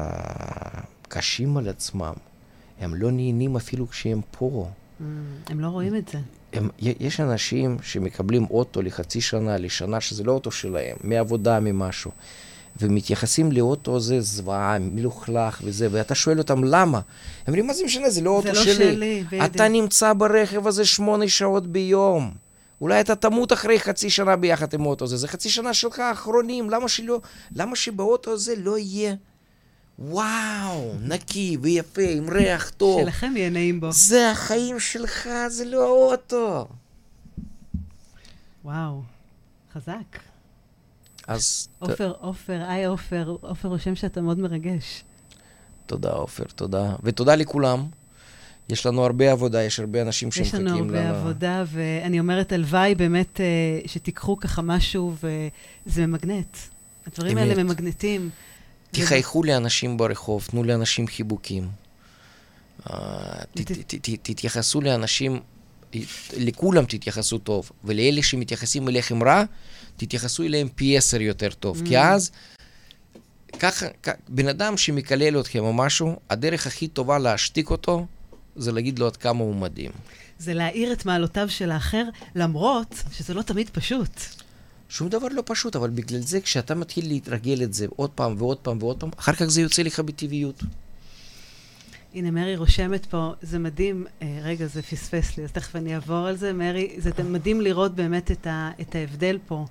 [1.08, 2.14] קשים על עצמם,
[2.80, 4.70] הם לא נהנים אפילו כשהם פה.
[4.70, 5.04] Mm,
[5.48, 6.20] הם לא רואים את זה.
[6.54, 12.12] הם, יש אנשים שמקבלים אוטו לחצי שנה, לשנה, שזה לא אוטו שלהם, מעבודה, ממשהו,
[12.80, 16.98] ומתייחסים לאוטו הזה זוועה, מלוכלך וזה, ואתה שואל אותם למה?
[16.98, 17.04] הם
[17.48, 18.74] אומרים, מה זה משנה, זה לא אוטו זה שלי.
[18.74, 19.44] זה לא שלי, בדיוק.
[19.46, 22.32] אתה נמצא ברכב הזה שמונה שעות ביום.
[22.82, 26.70] אולי אתה תמות אחרי חצי שנה ביחד עם האוטו הזה, זה חצי שנה שלך האחרונים,
[26.70, 27.22] למה שלא,
[27.56, 29.16] למה שבאוטו הזה לא יהיה
[30.00, 33.02] וואו, נקי ויפה, עם ריח טוב.
[33.02, 33.92] שלכם יהיה נעים בו.
[33.92, 36.68] זה החיים שלך, זה לא האוטו.
[38.66, 39.02] וואו,
[39.74, 40.27] חזק.
[41.28, 41.70] אז...
[41.80, 45.04] עופר, עופר, היי עופר, עופר רושם שאתה מאוד מרגש.
[45.86, 46.96] תודה, עופר, תודה.
[47.04, 47.86] ותודה לכולם.
[48.70, 50.76] יש לנו הרבה עבודה, יש הרבה אנשים שמחכים לנו.
[50.76, 51.16] יש לנו הרבה לנו...
[51.16, 53.46] עבודה, ואני אומרת, הלוואי באמת אה,
[53.86, 56.58] שתיקחו ככה משהו, וזה ממגנט.
[57.08, 57.48] הדברים אמת.
[57.50, 58.30] האלה ממגנטים.
[58.92, 61.68] תחייכו לאנשים ברחוב, תנו לאנשים חיבוקים.
[62.90, 63.42] אה,
[64.22, 65.40] תתייחסו לאנשים,
[66.38, 69.44] לכולם תתייחסו טוב, ולאלה שמתייחסים אליכם רע,
[69.98, 71.82] תתייחסו אליהם פי עשר יותר טוב.
[71.86, 72.02] כי mm.
[72.02, 72.32] אז,
[73.60, 73.86] ככה,
[74.30, 78.06] בן אדם שמקלל אתכם או משהו, הדרך הכי טובה להשתיק אותו,
[78.56, 79.92] זה להגיד לו עד כמה הוא מדהים.
[80.40, 82.04] זה להאיר את מעלותיו של האחר,
[82.36, 84.10] למרות שזה לא תמיד פשוט.
[84.90, 88.58] שום דבר לא פשוט, אבל בגלל זה כשאתה מתחיל להתרגל את זה עוד פעם ועוד
[88.58, 90.64] פעם ועוד פעם, אחר כך זה יוצא לך בטבעיות.
[92.18, 96.28] הנה, מרי רושמת פה, זה מדהים, אה, רגע, זה פספס לי, אז תכף אני אעבור
[96.28, 96.54] על זה.
[96.54, 99.66] מרי, זה מדהים לראות באמת את, ה, את ההבדל פה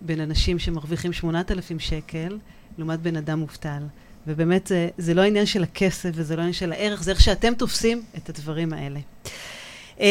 [0.00, 2.38] בין אנשים שמרוויחים 8,000 שקל,
[2.78, 3.82] לעומת בן אדם מובטל.
[4.26, 7.54] ובאמת, זה, זה לא העניין של הכסף וזה לא העניין של הערך, זה איך שאתם
[7.54, 9.00] תופסים את הדברים האלה.
[10.00, 10.04] אמ,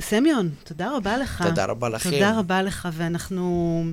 [0.00, 1.44] סמיון, תודה רבה לך.
[1.48, 2.10] תודה רבה לכם.
[2.10, 3.84] תודה רבה לך, ואנחנו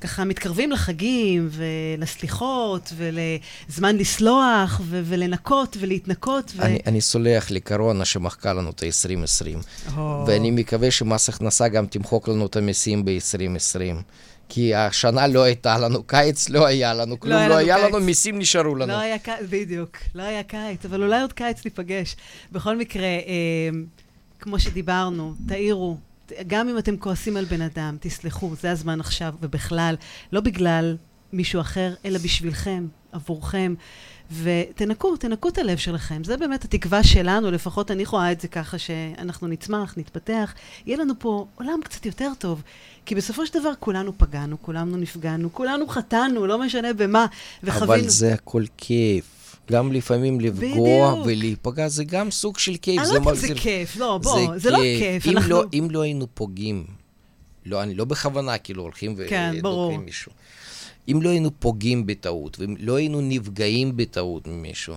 [0.00, 6.52] ככה מתקרבים לחגים ולסליחות ולזמן לסלוח ו- ולנקות ולהתנקות.
[6.56, 6.62] ו...
[6.62, 9.98] אני, אני סולח לקורונה שמחקה לנו את ה-2020, oh.
[10.26, 14.02] ואני מקווה שמס הכנסה גם תמחוק לנו את המיסים ב-2020.
[14.48, 18.00] כי השנה לא הייתה לנו קיץ, לא היה לנו כלום, לא היה, לא היה לנו,
[18.00, 18.92] מיסים נשארו לנו.
[18.92, 22.16] לא היה קיץ, בדיוק, לא היה קיץ, אבל אולי עוד קיץ ניפגש.
[22.52, 23.70] בכל מקרה, אה,
[24.40, 25.96] כמו שדיברנו, תעירו.
[26.46, 29.94] גם אם אתם כועסים על בן אדם, תסלחו, זה הזמן עכשיו, ובכלל,
[30.32, 30.96] לא בגלל
[31.32, 33.74] מישהו אחר, אלא בשבילכם, עבורכם.
[34.32, 36.24] ותנקו, תנקו את הלב שלכם.
[36.24, 40.54] זה באמת התקווה שלנו, לפחות אני רואה את זה ככה, שאנחנו נצמח, נתפתח,
[40.86, 42.62] יהיה לנו פה עולם קצת יותר טוב.
[43.06, 47.26] כי בסופו של דבר כולנו פגענו, כולנו נפגענו, כולנו חטאנו, לא משנה במה,
[47.62, 48.02] וחווינו...
[48.02, 49.39] אבל זה הכל כיף.
[49.70, 51.26] גם לפעמים לפגוע בדיוק.
[51.26, 52.98] ולהיפגע, זה גם סוג של כיף.
[53.00, 55.26] אני לא יודעת אם זה כיף, לא, בוא, זה, זה לא כיף.
[55.26, 55.48] אם, אנחנו...
[55.50, 56.84] לא, אם לא היינו פוגעים,
[57.66, 60.32] לא, אני לא בכוונה כאילו הולכים כן, ודוקרים מישהו.
[61.08, 64.94] אם לא היינו פוגעים בטעות, ואם לא היינו נפגעים בטעות ממישהו,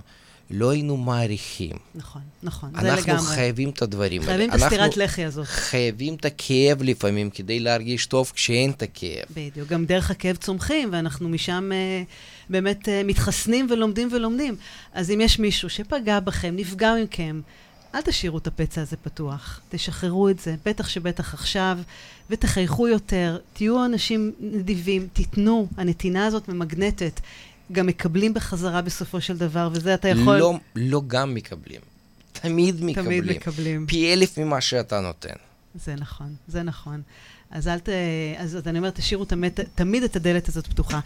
[0.56, 1.72] לא היינו מעריכים.
[1.96, 3.12] נכון, נכון, זה לגמרי.
[3.12, 4.32] אנחנו חייבים את הדברים האלה.
[4.32, 5.46] חייבים את הסטירת לחי הזאת.
[5.46, 9.26] חייבים את הכאב לפעמים כדי להרגיש טוב כשאין את הכאב.
[9.36, 12.06] בדיוק, גם דרך הכאב צומחים, ואנחנו משם uh,
[12.50, 14.56] באמת uh, מתחסנים ולומדים ולומדים.
[14.94, 17.42] אז אם יש מישהו שפגע בכם, נפגע מכם,
[17.96, 21.78] אל תשאירו את הפצע הזה פתוח, תשחררו את זה, בטח שבטח עכשיו,
[22.30, 27.20] ותחייכו יותר, תהיו אנשים נדיבים, תיתנו, הנתינה הזאת ממגנטת.
[27.74, 30.38] גם מקבלים בחזרה בסופו של דבר, וזה אתה יכול...
[30.38, 31.82] לא, לא גם מקבלים.
[32.32, 33.24] תמיד מקבלים.
[33.24, 33.88] תמיד מקבלים.
[33.88, 35.36] פי אלף ממה שאתה נותן.
[35.76, 37.02] זה נכון, זה נכון.
[37.52, 37.90] אז אל ת...
[38.38, 41.00] אז, אז אני אומרת, תשאירו תמיד, תמיד את הדלת הזאת פתוחה.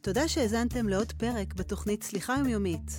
[0.00, 2.98] תודה שהאזנתם לעוד פרק בתוכנית סליחה יומיומית.